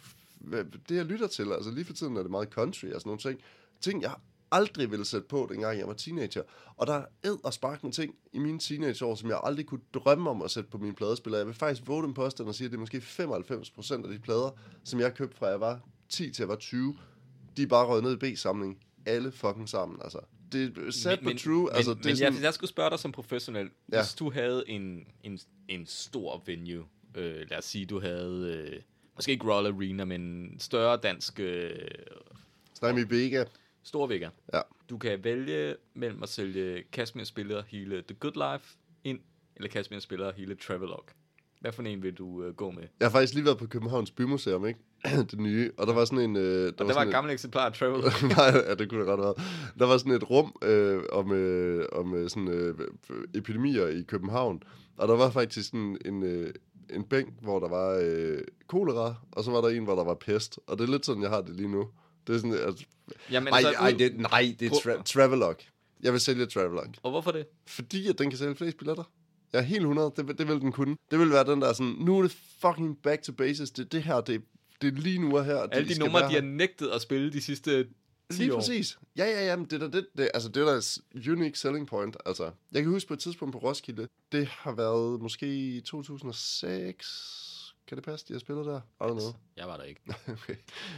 [0.88, 1.52] det, jeg lytter til.
[1.52, 3.40] Altså lige for tiden er det meget country og sådan nogle ting
[3.80, 4.14] ting, jeg
[4.50, 6.42] aldrig ville sætte på, dengang jeg var teenager.
[6.76, 10.30] Og der er ed og sparkende ting i mine teenageår, som jeg aldrig kunne drømme
[10.30, 11.38] om at sætte på mine pladespillere.
[11.38, 14.18] Jeg vil faktisk våge den påstand og sige, at det er måske 95% af de
[14.18, 14.50] plader,
[14.84, 16.96] som jeg købte fra jeg var 10 til jeg var 20,
[17.56, 18.78] de er bare røget ned i B-samling.
[19.06, 20.18] Alle fucking sammen, altså.
[20.52, 21.64] Det er sad men, true.
[21.64, 22.34] Men, altså, det men er sådan...
[22.34, 23.70] jeg, jeg skulle spørge dig som professionel.
[23.92, 24.02] Ja.
[24.02, 28.68] Hvis du havde en, en, en stor venue, øh, lad os sige, du havde...
[28.72, 28.80] Øh,
[29.14, 31.40] måske ikke Royal Arena, men større dansk...
[31.40, 31.70] Øh,
[32.74, 33.44] Snakker vi Vega?
[33.88, 34.28] Stor Vega.
[34.54, 34.60] Ja.
[34.90, 39.20] Du kan vælge mellem at sælge Kashmir spiller hele The Good Life ind,
[39.56, 41.04] eller Kashmir spiller hele Travelog.
[41.60, 42.82] Hvad for en vil du uh, gå med?
[43.00, 44.80] Jeg har faktisk lige været på Københavns Bymuseum, ikke?
[45.30, 45.70] det nye.
[45.76, 46.36] Og der var sådan en...
[46.36, 48.00] Uh, der og var der var et gammelt eksemplar af Travel.
[48.36, 49.34] Nej, ja, det kunne det godt være.
[49.78, 52.86] Der var sådan et rum uh, om, uh, om uh, sådan, uh,
[53.34, 54.62] epidemier i København.
[54.96, 56.48] Og der var faktisk sådan en, uh,
[56.90, 60.14] en bænk, hvor der var uh, kolera, og så var der en, hvor der var
[60.14, 60.58] pest.
[60.66, 61.88] Og det er lidt sådan, jeg har det lige nu.
[62.28, 62.84] Det er sådan, altså...
[63.30, 65.56] Jamen, ej, altså, ej, det, nej, det er tra- Travelog.
[66.02, 66.92] Jeg vil sælge Travelogue.
[67.02, 67.46] Og hvorfor det?
[67.66, 69.04] Fordi at den kan sælge flest billetter.
[69.52, 70.12] Jeg er helt 100.
[70.16, 70.96] Det, vil- det vil den kunne.
[71.10, 73.70] Det vil være den der sådan, nu er det fucking back to basis.
[73.70, 74.42] Det, det her, det,
[74.82, 75.56] det er lige nu og her.
[75.56, 78.58] Alle de numre, de har nægtet at spille de sidste 10 Lige år.
[78.58, 78.98] præcis.
[79.16, 81.86] Ja, ja, ja, men det er det, det, altså, det er da s- unique selling
[81.86, 82.16] point.
[82.26, 87.47] Altså, jeg kan huske på et tidspunkt på Roskilde, det har været måske i 2006.
[87.88, 88.80] Kan det passe, de har spillet der?
[89.00, 89.32] I don't know.
[89.56, 90.00] Jeg var der ikke.
[90.28, 90.54] Okay.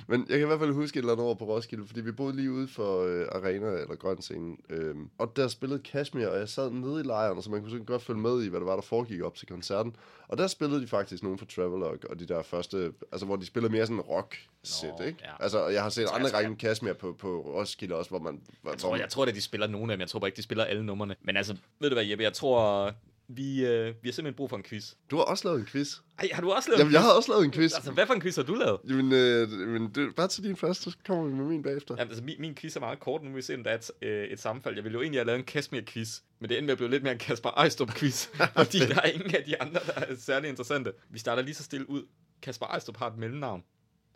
[0.07, 2.13] Men jeg kan i hvert fald huske et eller andet år på Roskilde, fordi vi
[2.13, 4.57] boede lige ude for øh, Arena eller Grøn Scene.
[4.71, 7.87] Øhm, og der spillede Kashmir, og jeg sad nede i lejren, så man kunne sådan
[7.87, 9.97] godt følge med i, hvad der var, der foregik op til koncerten.
[10.29, 13.47] Og der spillede de faktisk nogen fra Travelogue, og de der første, altså hvor de
[13.47, 15.19] spillede mere sådan rock set, ikke?
[15.25, 15.43] ja.
[15.43, 18.41] Altså, jeg har set andre altså, gange Kashmir på, på Roskilde også, hvor man...
[18.63, 20.01] Hvor, Jeg tror, jeg tror at de spiller nogle af dem.
[20.01, 21.17] Jeg tror bare ikke, de spiller alle numrene.
[21.23, 22.25] Men altså, ved du hvad, Jeppe?
[22.25, 22.93] Jeg tror,
[23.37, 24.95] vi, øh, vi har simpelthen brug for en quiz.
[25.11, 25.95] Du har også lavet en quiz.
[26.19, 27.07] Ej, har du også lavet Jamen, en jeg quiz?
[27.07, 27.75] har også lavet en quiz.
[27.75, 28.81] Altså, hvad for en quiz har du lavet?
[28.89, 31.95] Jamen, øh, men det, bare til din først, så kommer vi med min bagefter.
[31.99, 33.23] Jamen, altså, min, min quiz er meget kort.
[33.23, 34.75] Nu vi se, om der er et, øh, et sammenfald.
[34.75, 37.03] Jeg ville jo egentlig have lavet en Kashmir-quiz, men det endte med at blive lidt
[37.03, 38.27] mere en Kasper Ejstrup-quiz,
[38.65, 40.93] fordi der er ingen af de andre, der er særlig interessante.
[41.11, 42.03] Vi starter lige så stille ud.
[42.43, 43.65] Kasper Ejstrup har et mellemnavn.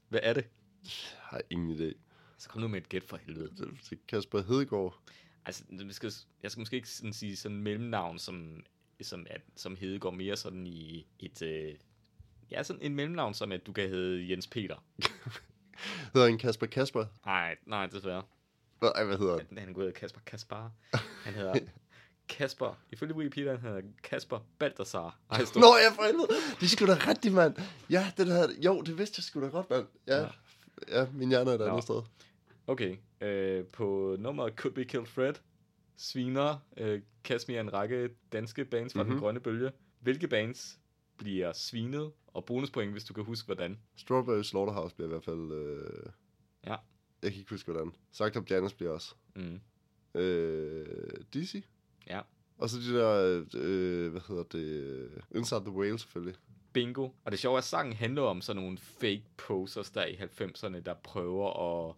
[0.09, 0.45] Hvad er det?
[0.85, 0.91] Jeg
[1.21, 1.93] har ingen idé.
[2.39, 3.51] Så kom nu med et gæt for helvede.
[3.59, 4.99] Det er Kasper Hedegaard.
[5.47, 6.13] Altså, vi skal,
[6.43, 8.65] jeg skal måske ikke sådan sige sådan mellemnavn, som,
[9.03, 11.43] som, at, som Hedegaard mere sådan i et...
[11.43, 11.75] Øh,
[12.51, 14.85] ja, sådan en mellemnavn, som at du kan hedde Jens Peter.
[16.15, 17.05] Hedder han Kasper Kasper?
[17.27, 18.23] Nej, nej, desværre.
[18.83, 19.47] Nej, hvad hedder han?
[19.49, 20.71] Han, han kunne hedde Kasper Kaspar.
[21.25, 21.55] Han hedder
[22.29, 22.79] Kasper.
[22.91, 25.19] Ifølge Wikipedia, han hedder Kasper Balthasar.
[25.31, 25.61] Ejstrup.
[25.61, 26.29] Nå, jeg for helvede.
[26.61, 27.55] Det sgu da rigtigt, mand.
[27.91, 29.87] Ja, det der, jo, det vidste jeg sgu da godt, mand.
[30.07, 30.29] Ja, Ja.
[30.89, 31.07] ja.
[31.13, 32.03] min hjerne er et andet sted.
[32.67, 35.35] Okay, øh, på nummeret Could Be Killed Fred,
[35.97, 39.11] sviner øh, Kashmir en række danske bands fra mm-hmm.
[39.11, 39.23] den Mhm.
[39.23, 39.73] grønne bølge.
[40.01, 40.79] Hvilke bands
[41.17, 42.13] bliver svinet?
[42.27, 43.79] Og bonuspoint, hvis du kan huske, hvordan.
[43.97, 45.53] Strawberry Slaughterhouse bliver i hvert fald...
[45.53, 46.13] Øh...
[46.67, 46.77] Ja.
[47.23, 47.93] Jeg kan ikke huske, hvordan.
[48.13, 49.15] Sagt op Janis bliver også.
[49.37, 49.61] Mm.
[50.21, 50.87] Øh...
[51.35, 51.65] DC.
[52.07, 52.21] Ja.
[52.59, 56.35] Og så de der, øh, hvad hedder det, Inside the Whale selvfølgelig.
[56.73, 57.09] Bingo.
[57.25, 60.81] Og det sjove er, at sangen handler om sådan nogle fake posers, der i 90'erne,
[60.81, 61.49] der prøver
[61.89, 61.95] at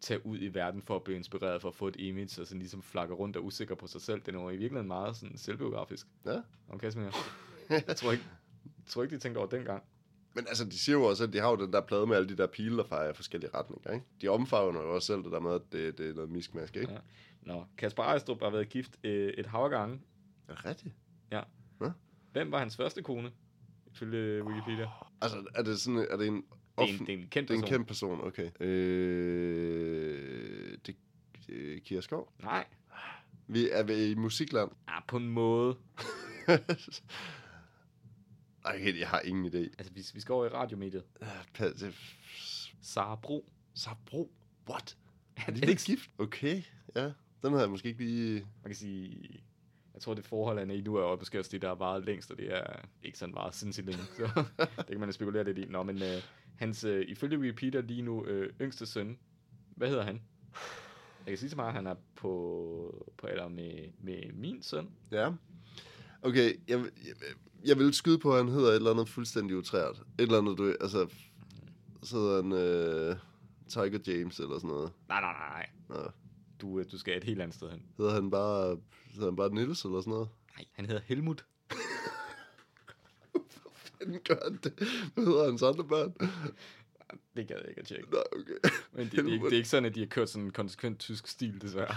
[0.00, 2.58] tage ud i verden for at blive inspireret for at få et image, og sådan
[2.58, 4.20] ligesom flakker rundt og usikker på sig selv.
[4.26, 6.06] Den er jo i virkeligheden meget sådan selvbiografisk.
[6.26, 6.40] Ja.
[6.68, 7.10] Om Kashmir.
[7.86, 8.24] Jeg tror ikke,
[8.64, 9.82] jeg tror ikke, de tænkte over det dengang.
[10.34, 12.28] Men altså, de siger jo også, at de har jo den der plade med alle
[12.28, 14.06] de der pile, der fejrer i forskellige retninger, ikke?
[14.22, 16.92] De omfavner jo også selv det der med, at det, det er noget miskmask, ikke?
[16.92, 16.98] Ja.
[17.42, 20.00] Nå, Kasper Ejstrup har været gift øh, et hav gange.
[20.48, 20.52] Ja.
[20.52, 20.94] Er rigtigt?
[22.32, 23.32] Hvem var hans første kone?
[23.86, 24.88] Ifølge Wikipedia.
[25.20, 26.44] Altså, er det sådan, er det en...
[26.80, 27.64] Det er en, det er en kendt det er person.
[27.64, 28.50] en kendt person, okay.
[28.60, 30.18] Øh,
[30.86, 30.96] det
[31.48, 32.32] øh, Kira Skov.
[32.42, 32.66] Nej.
[33.46, 34.70] Vi er ved i musikland.
[34.88, 35.76] Ja, på en måde.
[38.64, 39.58] Ej, jeg har ingen idé.
[39.58, 41.04] Altså, vi, vi skal over i radiomediet.
[41.58, 41.94] Pa- det-
[42.82, 43.14] Sara
[44.06, 44.30] Bro.
[44.70, 44.96] What?
[45.36, 46.10] Er Er de det ikke gift?
[46.18, 46.62] Okay,
[46.96, 47.04] ja.
[47.42, 48.34] Den havde jeg måske ikke lige...
[48.40, 49.40] man kan sige,
[49.94, 52.04] jeg tror, det forhold, han er i nu, er måske også det, der har varet
[52.04, 52.62] længst, og det er
[53.02, 54.44] ikke sådan meget sindssygt længe, så
[54.76, 55.64] det kan man spekulere lidt i.
[55.64, 56.22] Nå, men øh,
[56.60, 59.18] hans, øh, ifølge Wikipedia lige nu, øh, yngste søn,
[59.76, 60.22] hvad hedder han?
[61.18, 64.90] Jeg kan sige så meget, at han er på, på alder med, med min søn.
[65.10, 65.32] Ja.
[66.22, 67.14] Okay, jeg, jeg,
[67.66, 69.96] jeg vil skyde på, at han hedder et eller andet fuldstændig utrært.
[69.96, 70.74] Et eller andet, du...
[70.80, 71.08] Altså,
[72.02, 72.52] så hedder han...
[72.52, 73.16] Øh,
[73.68, 74.92] Tiger James eller sådan noget.
[75.08, 76.10] Nej, nej, nej, nej.
[76.60, 77.82] Du, øh, du skal et helt andet sted hen.
[77.98, 78.78] Hedder han bare...
[79.12, 80.28] Hedder han bare Niels eller sådan noget?
[80.56, 81.44] Nej, han hedder Helmut.
[84.00, 84.72] Hvordan gør han det?
[85.14, 86.14] Hvad hedder hans andre børn?
[87.36, 88.10] Det gad jeg ikke at tjekke.
[88.10, 88.70] Nå, okay.
[88.92, 90.98] Men det, det, det, det er ikke sådan, at de har kørt sådan en konsekvent
[90.98, 91.94] tysk stil, desværre.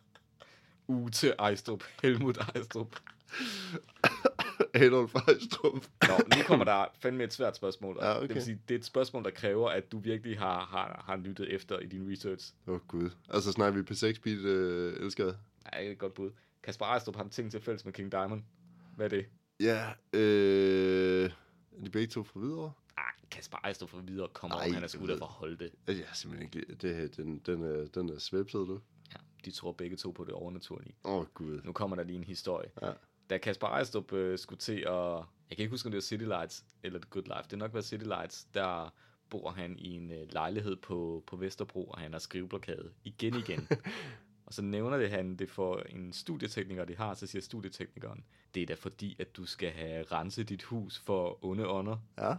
[0.88, 1.84] Ute Ejstrup.
[2.02, 2.96] Helmut Ejstrup.
[4.74, 5.86] Adolf Ejstrup.
[6.08, 7.98] Nå, nu kommer der fandme et svært spørgsmål.
[8.00, 8.28] Ja, okay.
[8.28, 11.16] Det vil sige, det er et spørgsmål, der kræver, at du virkelig har, har, har
[11.16, 12.52] lyttet efter i din research.
[12.66, 13.10] Åh, oh, gud.
[13.28, 15.34] Altså, snakker vi på 6 beat øh, elsker jeg.
[15.72, 16.30] Ja, det er et godt bud.
[16.62, 18.42] Kasper Ejstrup har en ting til fælles med King Diamond.
[18.96, 19.26] Hvad er det?
[19.60, 20.69] Ja, øh...
[21.90, 22.72] De begge to fra videre?
[22.96, 25.70] Ah, Kasper Ejstrup for videre kommer Ej, om, han er ved- for Holte.
[25.86, 26.74] Jeg er simpelthen ikke...
[26.74, 28.80] Det, den, den, er, den er svepset, du.
[29.12, 30.94] Ja, de tror begge to på det overnaturlige.
[31.04, 31.60] Åh, oh, gud.
[31.64, 32.70] Nu kommer der lige en historie.
[32.82, 32.92] Ja.
[33.30, 35.16] Da Kasper Ejstrup øh, skulle til at...
[35.50, 37.42] Jeg kan ikke huske, om det var City Lights eller The Good Life.
[37.42, 38.44] Det er nok været City Lights.
[38.54, 38.94] Der
[39.30, 43.68] bor han i en øh, lejlighed på, på Vesterbro, og han har skriveblokade igen igen.
[44.50, 48.24] og så nævner det han det for en studietekniker, de har, så siger studieteknikeren,
[48.54, 51.96] det er da fordi, at du skal have renset dit hus for onde ånder.
[52.18, 52.30] Ja,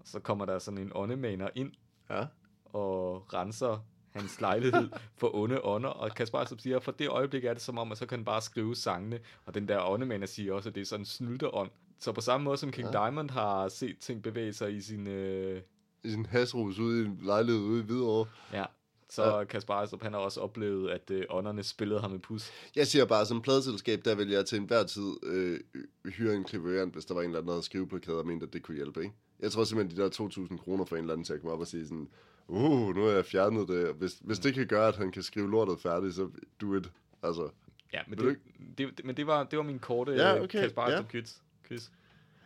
[0.00, 1.72] Og så kommer der sådan en åndemaner ind
[2.10, 2.26] ja.
[2.64, 4.88] og renser hans lejlighed
[5.20, 7.98] for onde ånder, og Kasper Ejstrup siger, for det øjeblik er det som om, at
[7.98, 10.84] så kan han bare skrive sangene, og den der åndemander siger også, at det er
[10.84, 11.70] sådan en snylteånd.
[11.98, 13.00] Så på samme måde som King ja.
[13.00, 15.06] Diamond har set ting bevæge sig i sin...
[15.06, 15.62] Øh,
[16.04, 18.26] I sin hasrus ude i en lejlighed ude i Hvidovre.
[18.52, 18.64] ja,
[19.10, 19.44] så ja.
[19.44, 22.50] Kasper Ejstrup, han har også oplevet, at øh, ånderne spillede ham i pus.
[22.76, 25.60] Jeg siger bare, som pladselskab, der vil jeg til enhver tid øh,
[26.04, 28.26] hyre en klipperant, hvis der var en eller anden, der havde skrive på kæder og
[28.26, 29.14] mente, at det kunne hjælpe, ikke?
[29.40, 30.10] Jeg tror simpelthen, de der
[30.50, 32.08] 2.000 kroner for en eller anden til at komme op og sige sådan,
[32.48, 33.94] uh, nu har jeg fjernet det.
[33.94, 36.30] Hvis, hvis det kan gøre, at han kan skrive lortet færdigt, så
[36.60, 36.92] do it.
[37.22, 37.50] Altså,
[37.92, 38.38] Ja, men, det,
[38.78, 41.20] det, det, men det, var, det var min korte Ja, ja, okay, Kasper Ejstrup ja.
[41.68, 41.88] quiz.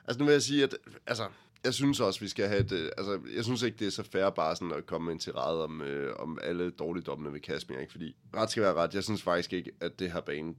[0.06, 1.28] Altså nu vil jeg sige, at altså,
[1.64, 4.02] jeg synes også, vi skal have et, øh, altså, jeg synes ikke, det er så
[4.02, 7.78] fair bare sådan at komme med en tirade om, øh, om alle dårligdommene ved Kashmir,
[7.78, 7.92] ikke?
[7.92, 10.56] Fordi ret skal være ret, jeg synes faktisk ikke, at det her band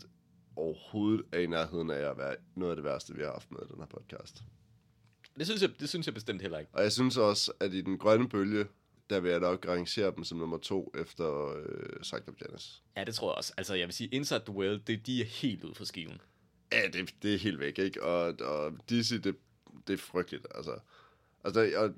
[0.56, 3.60] overhovedet er i nærheden af at være noget af det værste, vi har haft med
[3.60, 4.44] den her podcast.
[5.38, 6.72] Det synes, jeg, det synes jeg bestemt heller ikke.
[6.74, 8.66] Og jeg synes også, at i den grønne bølge,
[9.10, 12.82] der vil jeg nok rangere dem som nummer to efter øh, Sagt of Janice.
[12.98, 13.54] Ja, det tror jeg også.
[13.58, 16.22] Altså, jeg vil sige, Inside the Well, det, de er helt ude for skiven.
[16.72, 18.04] Ja, det, det er helt væk, ikke?
[18.04, 19.36] Og, og Dizzy, det,
[19.88, 20.80] det er frygteligt, altså.
[21.46, 21.94] Altså, og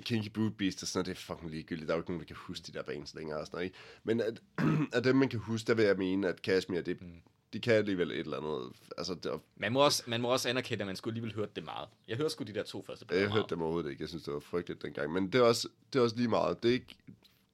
[0.00, 1.88] Kinky Boot Beast og sådan noget, det er fucking ligegyldigt.
[1.88, 3.64] Der er jo ikke nogen, der kan huske de der bands længere og sådan noget,
[3.64, 3.76] ikke?
[4.04, 4.42] Men at,
[4.96, 7.08] af dem, man kan huske, der vil jeg mene, at Kashmir, det, mm.
[7.52, 8.72] de kan alligevel et eller andet.
[8.98, 11.64] Altså, det, Man må, også, man må også anerkende, at man skulle alligevel høre det
[11.64, 11.88] meget.
[12.08, 14.02] Jeg hører sgu de der to første plader jeg hørte dem overhovedet ikke.
[14.02, 15.12] Jeg synes, det var frygteligt dengang.
[15.12, 16.62] Men det er også, det er også lige meget.
[16.62, 16.96] Det, er ikke,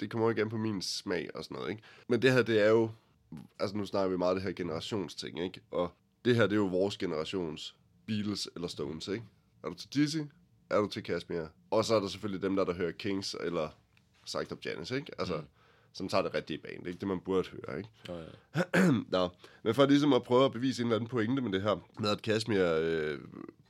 [0.00, 1.82] det kommer ikke an på min smag og sådan noget, ikke?
[2.08, 2.90] Men det her, det er jo...
[3.58, 5.60] Altså, nu snakker vi meget af det her generationsting, ikke?
[5.70, 5.92] Og
[6.24, 7.76] det her, det er jo vores generations
[8.06, 9.24] Beatles eller Stones, ikke?
[9.64, 10.18] Er du til Dizzy?
[10.70, 11.42] Er du til Kashmir?
[11.70, 13.68] Og så er der selvfølgelig dem, der, der hører Kings eller
[14.24, 15.12] Sagt of Janice, ikke?
[15.18, 15.42] Altså, mm.
[15.92, 16.98] som tager det rigtige band, ikke?
[17.00, 17.90] Det, man burde høre, ikke?
[18.08, 18.90] Nå, ja.
[19.18, 19.28] Nå,
[19.62, 22.10] men for ligesom at prøve at bevise en eller anden pointe med det her, med
[22.10, 23.18] at Kashmir, øh,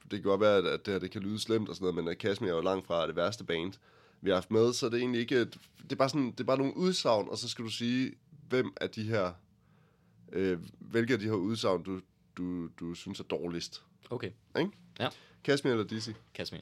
[0.03, 1.95] det kan godt være, at- at det her det kan lyde slemt og sådan noget,
[2.05, 3.72] men at Kashmir er jo langt fra det værste band,
[4.20, 6.41] vi har haft med, så det er egentlig ikke, et, det er bare sådan, det
[6.41, 8.12] er bare nogle udsagn, og så skal du sige,
[8.49, 9.32] hvem af de her,
[10.32, 12.01] øh, hvilke af de her udsagn, du,
[12.36, 13.82] du, du synes er dårligst.
[14.11, 14.70] Okay, Ikke?
[15.01, 15.09] Ja.
[15.45, 16.11] Kashmir eller Dizzy?
[16.34, 16.61] Kashmir.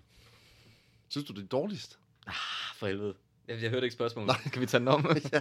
[1.09, 1.99] Synes du, det er dårligst?
[2.27, 2.35] Ah,
[2.77, 3.15] for helvede.
[3.49, 4.37] Jeg, jeg hørte ikke spørgsmålet.
[4.53, 5.07] Kan vi tage den om?
[5.33, 5.41] ja,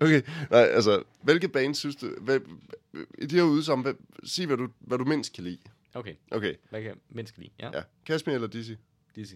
[0.00, 0.22] okay.
[0.50, 2.62] Nej, altså, hvilke band synes du, hvem,
[3.18, 5.58] i de her udsagn, hvem, sig hvad du, hvad du mindst kan lide.
[5.94, 7.50] Okay, Okay, hvad kan jeg mindst lide?
[7.58, 7.82] Ja, ja.
[8.06, 8.72] Kashmir eller Dizzy?
[9.14, 9.34] Dizzy.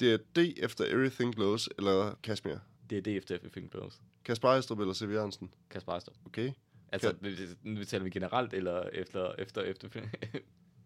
[0.00, 2.56] Det er D efter Everything Glows, eller Kashmir.
[2.90, 4.00] Det er det efter Everything Blows.
[4.24, 5.10] Kasper Ejstrup eller C.V.
[5.10, 5.54] Jørgensen.
[5.70, 6.16] Kasper Ejstrup.
[6.26, 6.52] Okay.
[6.92, 7.14] Altså,
[7.62, 9.88] nu vi taler vi generelt, eller efter, efter, efter,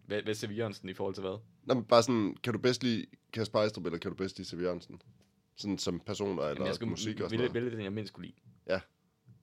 [0.09, 1.37] hvad, hvad ser vi Jørgensen i forhold til hvad?
[1.63, 4.49] Nå, men bare sådan, kan du bedst lide Kasper Ejstrup, eller kan du bedst lide
[4.49, 4.61] C.V.
[4.61, 5.01] Jørgensen?
[5.55, 7.53] Sådan som personer, eller Jamen, jeg skulle musik og sådan noget.
[7.53, 8.35] vælge den, jeg mindst kunne lide.
[8.67, 8.73] Ja.
[8.73, 8.83] Altså,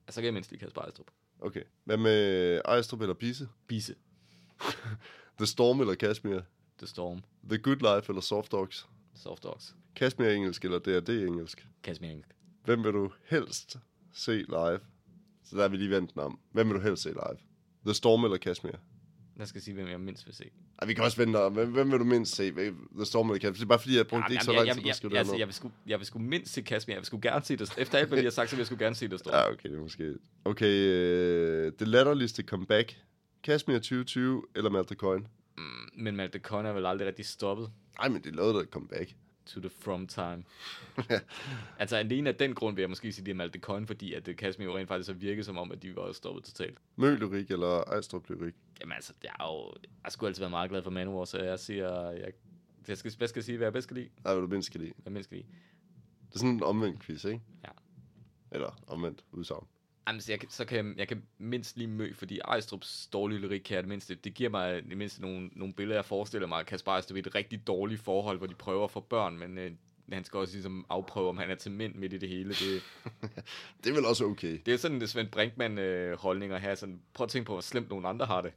[0.09, 1.07] så kan jeg mindst lide Kasper Ejstrup.
[1.39, 1.63] Okay.
[1.83, 3.47] Hvad med Ejstrup eller Bisse?
[3.67, 3.95] Bise.
[5.39, 6.39] The Storm eller Kashmir?
[6.77, 7.21] The Storm.
[7.49, 8.87] The Good Life eller Soft Dogs?
[9.15, 9.75] Soft Dogs.
[9.95, 11.67] Kashmir engelsk eller D&D engelsk?
[11.83, 12.29] Kashmir engelsk.
[12.63, 13.77] Hvem vil du helst
[14.13, 14.79] se live?
[15.43, 16.39] Så der er vi lige vendt den om.
[16.51, 17.37] Hvem vil du helst se live?
[17.85, 18.71] The Storm eller Kashmir?
[19.37, 20.49] Jeg skal sige, hvem jeg mindst vil se.
[20.81, 21.53] Ej, vi kan også vente om.
[21.53, 22.51] Hvem, hvem vil du mindst se?
[22.51, 23.53] The Storm eller Kashmir?
[23.53, 25.17] Det er bare fordi, jeg brugte Jamen, ikke så lang tid jeg, at skrive det
[25.17, 26.93] altså, jeg, vil sgu, jeg vil sgu mindst se Kashmir.
[26.93, 27.73] Jeg vil sgu gerne se det.
[27.77, 29.33] Efter alt, hvad de har sagt, så vil jeg sgu gerne se det Storm.
[29.33, 30.13] Ja, okay, det er måske...
[30.45, 32.95] Okay, øh, det latterligste comeback.
[33.43, 35.27] Kashmir 2020 eller Malte Coin?
[35.57, 35.63] Mm,
[36.03, 37.69] men Malte Conner er vel aldrig rigtig stoppet
[37.99, 39.15] Nej, men det lavede da et comeback.
[39.45, 40.43] to the from time.
[41.79, 44.25] altså alene af den grund vil jeg måske sige, det er Malte Coin, fordi at
[44.25, 46.77] det Kashmir jo rent faktisk har virket som om, at de var stoppet totalt.
[46.95, 48.53] Mø-lyrik eller Ejstrup-lyrik?
[48.81, 49.73] Jamen altså, det er jo...
[50.03, 52.11] Jeg skulle altid være meget glad for Manowar, så jeg siger...
[52.11, 52.31] Jeg,
[52.87, 54.09] jeg skal, hvad skal jeg sige, hvad jeg bedst kan lide?
[54.23, 54.93] Nej, hvad du mindst kan lide.
[54.95, 55.47] Hvad jeg mindst kan lide?
[56.29, 57.41] Det er sådan en omvendt quiz, ikke?
[57.63, 57.69] Ja.
[58.51, 59.67] Eller omvendt udsagn.
[60.07, 63.39] Jamen, så, jeg, kan- så kan jeg, jeg kan mindst lige mø, fordi Ejstrups dårlige
[63.39, 66.47] lyrik kan jeg det mindste, det giver mig det mindste nogle, nogle billeder, jeg forestiller
[66.47, 69.71] mig, Kasper Ejstrup i et rigtig dårligt forhold, hvor de prøver få børn, men øh,
[70.11, 72.49] han skal også ligesom afprøve, om han er til mænd midt i det hele.
[72.49, 72.81] Det,
[73.83, 74.59] Det er vel også okay.
[74.65, 77.53] det er sådan en Svend Brinkmann øh, holdning at have sådan, prøv at tænke på,
[77.53, 78.51] hvor slemt nogen andre har det.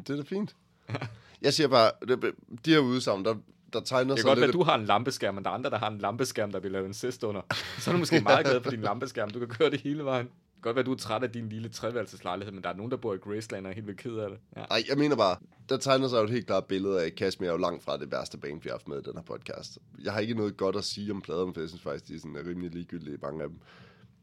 [0.00, 0.56] Det er da fint.
[1.42, 2.32] Jeg siger bare, det,
[2.64, 3.34] de her udsagn, der,
[3.72, 4.56] der tegner Det sig kan godt være, lidt...
[4.56, 6.72] at du har en lampeskærm, men der er andre, der har en lampeskærm, der vil
[6.72, 7.40] lave en cest under.
[7.78, 9.30] Så er du måske meget glad for din lampeskærm.
[9.30, 10.26] Du kan køre det hele vejen.
[10.26, 10.32] Det
[10.62, 12.90] kan godt være, at du er træt af din lille treværelseslejlighed, men der er nogen,
[12.90, 14.38] der bor i Graceland og er helt vildt ked af det.
[14.56, 14.64] Ja.
[14.70, 15.36] Nej, jeg mener bare,
[15.68, 17.96] der tegner sig jo et helt klart billede af, at Kashmir er jo langt fra
[17.96, 19.78] det værste band, vi har haft med i den her podcast.
[20.04, 22.18] Jeg har ikke noget godt at sige om pladerne, for jeg synes faktisk, de er
[22.18, 23.58] sådan rimelig ligegyldige, mange af dem.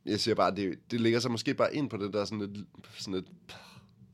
[0.05, 2.67] Jeg siger bare, det, det ligger sig måske bare ind på det der sådan lidt,
[2.97, 3.27] sådan lidt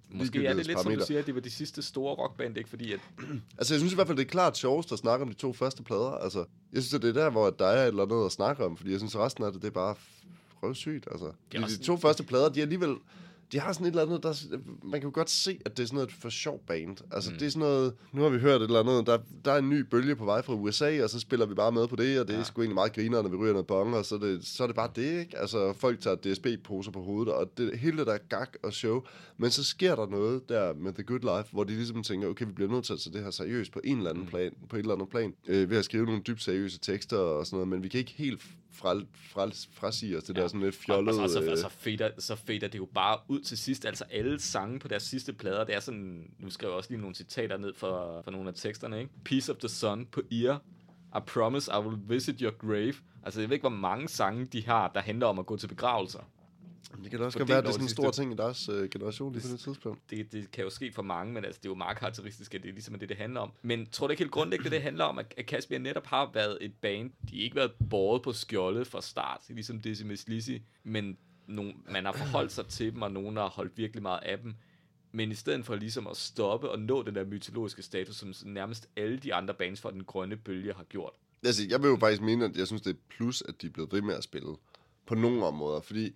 [0.09, 2.69] Måske er det lidt, som du siger, at det var de sidste store rockband, ikke?
[2.69, 2.99] Fordi at,
[3.57, 5.53] Altså, jeg synes i hvert fald, det er klart sjovest at snakke om de to
[5.53, 6.11] første plader.
[6.11, 8.65] Altså, jeg synes, at det er der, hvor der er et eller andet at snakke
[8.65, 9.95] om, fordi jeg synes, at resten af det, det er bare
[10.63, 11.07] røvsygt.
[11.11, 12.95] Altså, er de, også de to første plader, de er alligevel...
[13.51, 15.87] de har sådan et eller andet, der, man kan jo godt se, at det er
[15.87, 16.97] sådan noget for sjov band.
[17.11, 17.37] Altså, mm.
[17.37, 19.69] det er sådan noget, nu har vi hørt et eller andet, der, der er en
[19.69, 22.27] ny bølge på vej fra USA, og så spiller vi bare med på det, og
[22.27, 22.39] det ja.
[22.39, 24.63] er sgu egentlig meget griner, når vi ryger noget bong, og så er det, så
[24.63, 25.37] er det bare det, ikke?
[25.37, 29.01] Altså, folk tager DSB-poser på hovedet, og det, hele der gag og show,
[29.37, 32.45] men så sker der noget der med The Good Life, hvor de ligesom tænker, okay,
[32.45, 34.29] vi bliver nødt til at tage det her seriøst på en eller anden mm.
[34.29, 37.45] plan, på et eller andet plan, øh, ved at skrive nogle dybt seriøse tekster og
[37.45, 38.41] sådan noget, men vi kan ikke helt
[38.77, 40.41] fra, fra, frasige os det ja.
[40.41, 41.21] der sådan lidt fjollede...
[41.21, 43.85] Og, så, så, så, fader, så fader det jo bare ud til sidst.
[43.85, 46.31] Altså alle sange på deres sidste plader, det er sådan...
[46.39, 49.11] Nu skriver jeg også lige nogle citater ned for, for nogle af teksterne, ikke?
[49.23, 50.61] Piece of the Sun på Ear.
[51.17, 52.93] I promise I will visit your grave.
[53.23, 55.67] Altså, jeg ved ikke, hvor mange sange de har, der handler om at gå til
[55.67, 56.19] begravelser.
[57.03, 58.89] Det kan da også være, at det er sådan en stor ting i deres øh,
[58.89, 60.01] generation lige på det tidspunkt.
[60.09, 62.63] Det, det kan jo ske for mange, men altså, det er jo meget karakteristisk, at
[62.63, 63.51] det er ligesom det, det handler om.
[63.61, 66.73] Men tror du ikke helt grundlæggende, det handler om, at Kasper netop har været et
[66.81, 67.09] band.
[67.29, 71.17] De har ikke været båret på skjoldet fra start, ligesom Decimus Lizzy, men
[71.47, 74.55] nogen, man har forholdt sig til dem, og nogen har holdt virkelig meget af dem.
[75.11, 78.89] Men i stedet for ligesom at stoppe og nå den der mytologiske status, som nærmest
[78.97, 81.13] alle de andre bands fra den grønne bølge har gjort.
[81.45, 83.71] Altså, jeg vil jo faktisk mene, at jeg synes, det er plus, at de er
[83.71, 84.55] blevet ved med at spille.
[85.05, 86.15] På nogle områder, fordi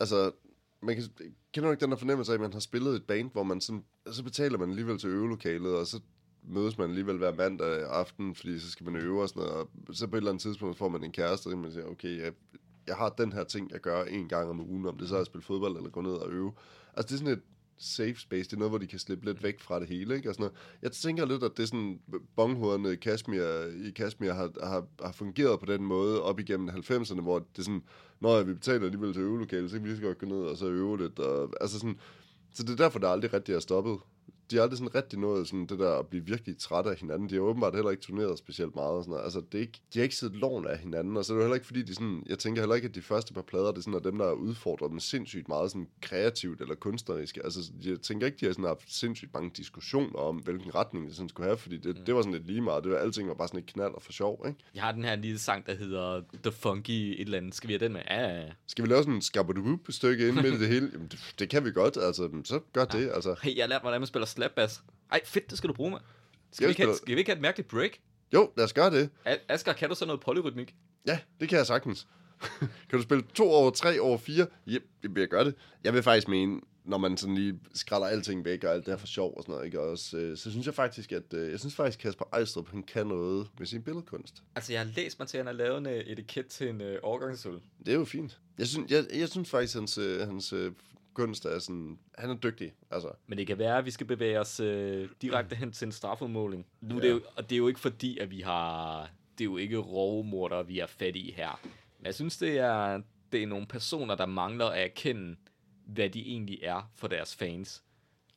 [0.00, 0.32] altså,
[0.80, 1.04] man kan,
[1.52, 3.60] kender du ikke den der fornemmelse af, at man har spillet et band, hvor man
[3.60, 6.00] sådan, så betaler man alligevel til øvelokalet, og så
[6.42, 9.68] mødes man alligevel hver mandag aften, fordi så skal man øve og sådan noget, og
[9.92, 12.32] så på et eller andet tidspunkt får man en kæreste, og man siger, okay, jeg,
[12.86, 15.20] jeg har den her ting, jeg gør en gang om ugen, om det så er
[15.20, 16.52] at spille fodbold eller gå ned og øve.
[16.96, 17.42] Altså det er sådan et,
[17.78, 18.44] safe space.
[18.44, 20.16] Det er noget, hvor de kan slippe lidt væk fra det hele.
[20.16, 20.28] Ikke?
[20.28, 20.58] Og sådan noget.
[20.82, 22.00] Jeg tænker lidt, at det sådan,
[22.36, 23.42] bonghovederne i Kashmir,
[23.86, 27.82] i Kashmir har, har, har fungeret på den måde op igennem 90'erne, hvor det sådan,
[28.20, 30.56] når vi betaler alligevel til øvelokale, så kan vi lige så godt gå ned og
[30.56, 31.18] så øve lidt.
[31.18, 31.98] Og, altså sådan,
[32.54, 33.98] så det er derfor, der aldrig rigtig er stoppet
[34.50, 37.28] de har aldrig sådan rigtig nået sådan det der at blive virkelig trætte af hinanden.
[37.28, 38.90] De har åbenbart heller ikke turneret specielt meget.
[38.90, 39.24] Og sådan noget.
[39.24, 41.44] Altså, det er ikke, de har ikke siddet loven af hinanden, og så er det
[41.44, 43.78] heller ikke fordi, de sådan, jeg tænker heller ikke, at de første par plader, det
[43.78, 47.38] er sådan, at dem, der er udfordret dem sindssygt meget sådan kreativt eller kunstnerisk.
[47.44, 51.16] Altså, jeg tænker ikke, de har sådan haft sindssygt mange diskussioner om, hvilken retning det
[51.16, 52.04] sådan skulle have, fordi det, mm.
[52.04, 52.84] det var sådan lidt lige meget.
[52.84, 54.58] Det var, alting var bare sådan et knald og for sjov, ikke?
[54.74, 57.54] Jeg har den her lille sang, der hedder The Funky et eller andet.
[57.54, 58.00] Skal vi have den med?
[58.10, 58.50] Ja, ja, ja.
[58.66, 60.90] Skal vi lave sådan en skabadubup stykke ind med det hele?
[60.92, 62.30] Jamen, det, det, kan vi godt, altså.
[62.44, 62.98] Så gør ja.
[62.98, 63.34] det, altså.
[63.42, 64.82] Hey, jeg lærte, hvordan man spiller slapbass.
[65.12, 66.02] Ej, fedt, det skal du bruge, mand.
[66.52, 67.90] Skal, vi ikke, have, skal vi ikke have et mærkeligt break?
[68.34, 69.10] Jo, lad os gøre det.
[69.48, 70.74] Asger, kan du så noget polyrytmik?
[71.06, 72.06] Ja, det kan jeg sagtens.
[72.88, 74.46] kan du spille to over tre over fire?
[74.68, 75.54] Yep, det bliver gøre det.
[75.84, 78.98] Jeg vil faktisk mene, når man sådan lige skræller alting væk, og alt det her
[78.98, 79.80] for sjov og sådan noget, ikke?
[79.80, 83.06] Også, øh, så synes jeg faktisk, at øh, jeg synes faktisk, Kasper Ejstrup, han kan
[83.06, 84.42] noget med sin billedkunst.
[84.54, 86.80] Altså, jeg har læst mig til, at han har lavet en øh, etiket til en
[86.80, 87.60] øh, overgangsøl.
[87.86, 88.40] Det er jo fint.
[88.58, 90.72] Jeg synes, jeg, jeg synes faktisk, hans, øh, hans øh,
[91.14, 91.98] kunst er sådan...
[92.18, 93.12] Han er dygtig, altså.
[93.26, 96.66] Men det kan være, at vi skal bevæge os øh, direkte hen til en strafudmåling.
[96.80, 97.00] Nu ja.
[97.00, 99.02] det er jo, og det er jo ikke fordi, at vi har...
[99.38, 101.60] Det er jo ikke rovmorder, vi er fat i her.
[101.98, 103.02] Men jeg synes, det er,
[103.32, 105.36] det er nogle personer, der mangler at erkende,
[105.86, 107.82] hvad de egentlig er for deres fans.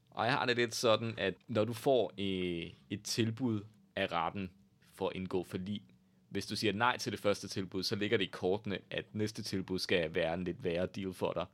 [0.09, 3.61] Og jeg har det lidt sådan, at når du får øh, et tilbud
[3.95, 4.51] af retten
[4.93, 5.81] for at indgå for lige,
[6.29, 9.43] hvis du siger nej til det første tilbud, så ligger det i kortene, at næste
[9.43, 11.45] tilbud skal være en lidt værre deal for dig.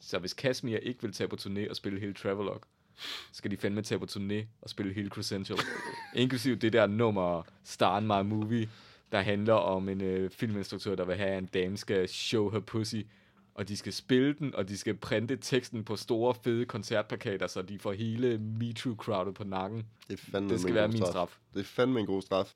[0.00, 2.62] Så hvis Kashmir ikke vil tage på turné og spille hele Travelog,
[3.32, 5.58] skal de fandme tage på turné og spille hele Crescential.
[6.14, 8.68] Inklusiv det der nummer Star in My Movie,
[9.12, 12.60] der handler om en øh, filminstruktør, der vil have, at en dame skal show her
[12.60, 12.96] pussy.
[13.54, 17.62] Og de skal spille den, og de skal printe teksten på store, fede koncertplakater, så
[17.62, 19.86] de får hele MeToo-crowdet på nakken.
[20.08, 21.10] Det, er fandme det skal være min straf.
[21.10, 21.38] straf.
[21.54, 22.54] Det er fandme en god straf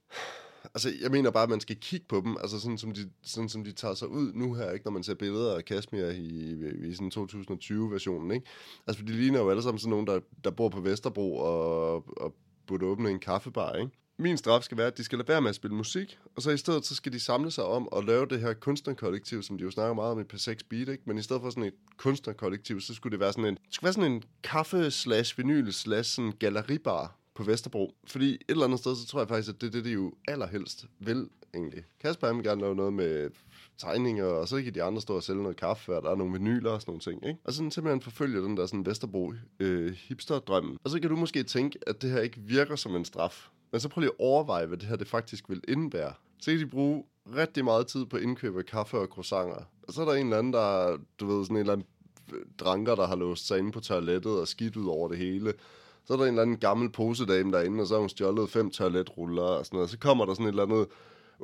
[0.65, 3.49] altså, jeg mener bare, at man skal kigge på dem, altså sådan som de, sådan,
[3.49, 6.17] som de tager sig ud nu her, ikke, når man ser billeder af Kashmir i,
[6.17, 8.47] i, i sådan 2020-versionen, ikke?
[8.87, 12.35] Altså, de ligner jo alle sammen sådan nogen, der, der bor på Vesterbro og, og
[12.67, 13.91] burde åbne en kaffebar, ikke?
[14.19, 16.51] Min straf skal være, at de skal lade være med at spille musik, og så
[16.51, 19.65] i stedet så skal de samle sig om at lave det her kunstnerkollektiv, som de
[19.65, 21.03] jo snakker meget om i P6 Beat, ikke?
[21.07, 23.87] men i stedet for sådan et kunstnerkollektiv, så skulle det være sådan en, det skulle
[23.87, 27.95] være sådan en kaffe slash vinyl slash sådan galleribar, på Vesterbro.
[28.07, 30.15] Fordi et eller andet sted, så tror jeg faktisk, at det er det, de jo
[30.29, 31.85] allerhelst vil, egentlig.
[32.01, 33.31] Kasper vil gerne lave noget med
[33.79, 36.33] tegninger, og så kan de andre stå og sælge noget kaffe, og der er nogle
[36.33, 37.41] vinyler og sådan nogle ting, ikke?
[37.45, 40.77] Og sådan simpelthen forfølge den der sådan Vesterbro øh, hipster-drømmen.
[40.85, 43.49] Og så kan du måske tænke, at det her ikke virker som en straf.
[43.73, 46.13] Men så prøv lige at overveje, hvad det her det faktisk vil indebære.
[46.41, 47.05] Så kan de bruge
[47.37, 49.63] rigtig meget tid på indkøb af kaffe og croissanter.
[49.83, 51.87] Og så er der en eller anden, der, du ved, sådan en eller anden
[52.35, 55.53] øh, dranker, der har låst sig inde på toilettet og skidt ud over det hele.
[56.07, 58.71] Så er der en eller anden gammel posedame derinde, og så har hun stjålet fem
[58.71, 59.91] toiletruller og sådan noget.
[59.91, 60.87] Så kommer der sådan et eller andet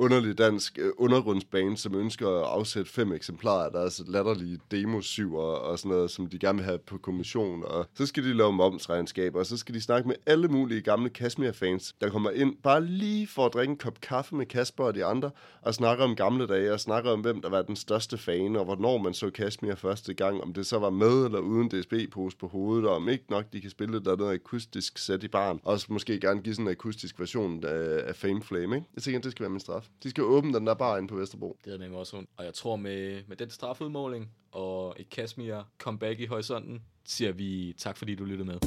[0.01, 5.61] underlig dansk øh, undergrundsbane, som ønsker at afsætte fem eksemplarer af deres latterlige demosyver og,
[5.61, 7.65] og sådan noget, som de gerne vil have på kommission.
[7.65, 11.11] Og så skal de lave momsregnskab, og så skal de snakke med alle mulige gamle
[11.11, 14.95] Kashmir-fans, der kommer ind bare lige for at drikke en kop kaffe med Kasper og
[14.95, 15.31] de andre,
[15.63, 18.65] og snakker om gamle dage, og snakker om, hvem der var den største fan, og
[18.65, 22.49] hvornår man så Kashmir første gang, om det så var med eller uden DSB-pose på
[22.49, 25.81] hovedet, og om ikke nok de kan spille der noget akustisk sæt i barn, og
[25.81, 28.89] så måske gerne give sådan en akustisk version af, af Fame Flame, ikke?
[28.95, 29.90] Jeg tænker, det skal være min straf.
[30.03, 31.57] De skal åbne den der bar ind på Vesterbro.
[31.65, 32.31] Det er nemlig også ondt.
[32.37, 37.75] Og jeg tror med, med den strafudmåling og et Kashmir comeback i horisonten, siger vi
[37.79, 38.59] tak fordi du lyttede med.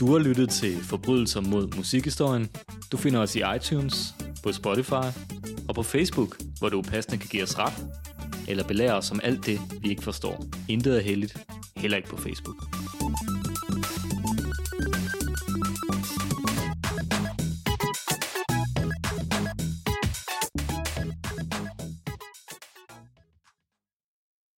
[0.00, 2.50] Du har lyttet til Forbrydelser mod musikhistorien.
[2.92, 5.06] Du finder os i iTunes, på Spotify
[5.68, 7.86] og på Facebook, hvor du passende kan give os ret,
[8.48, 10.44] eller belære os om alt det, vi ikke forstår.
[10.68, 12.56] Intet er heldigt, heller ikke på Facebook.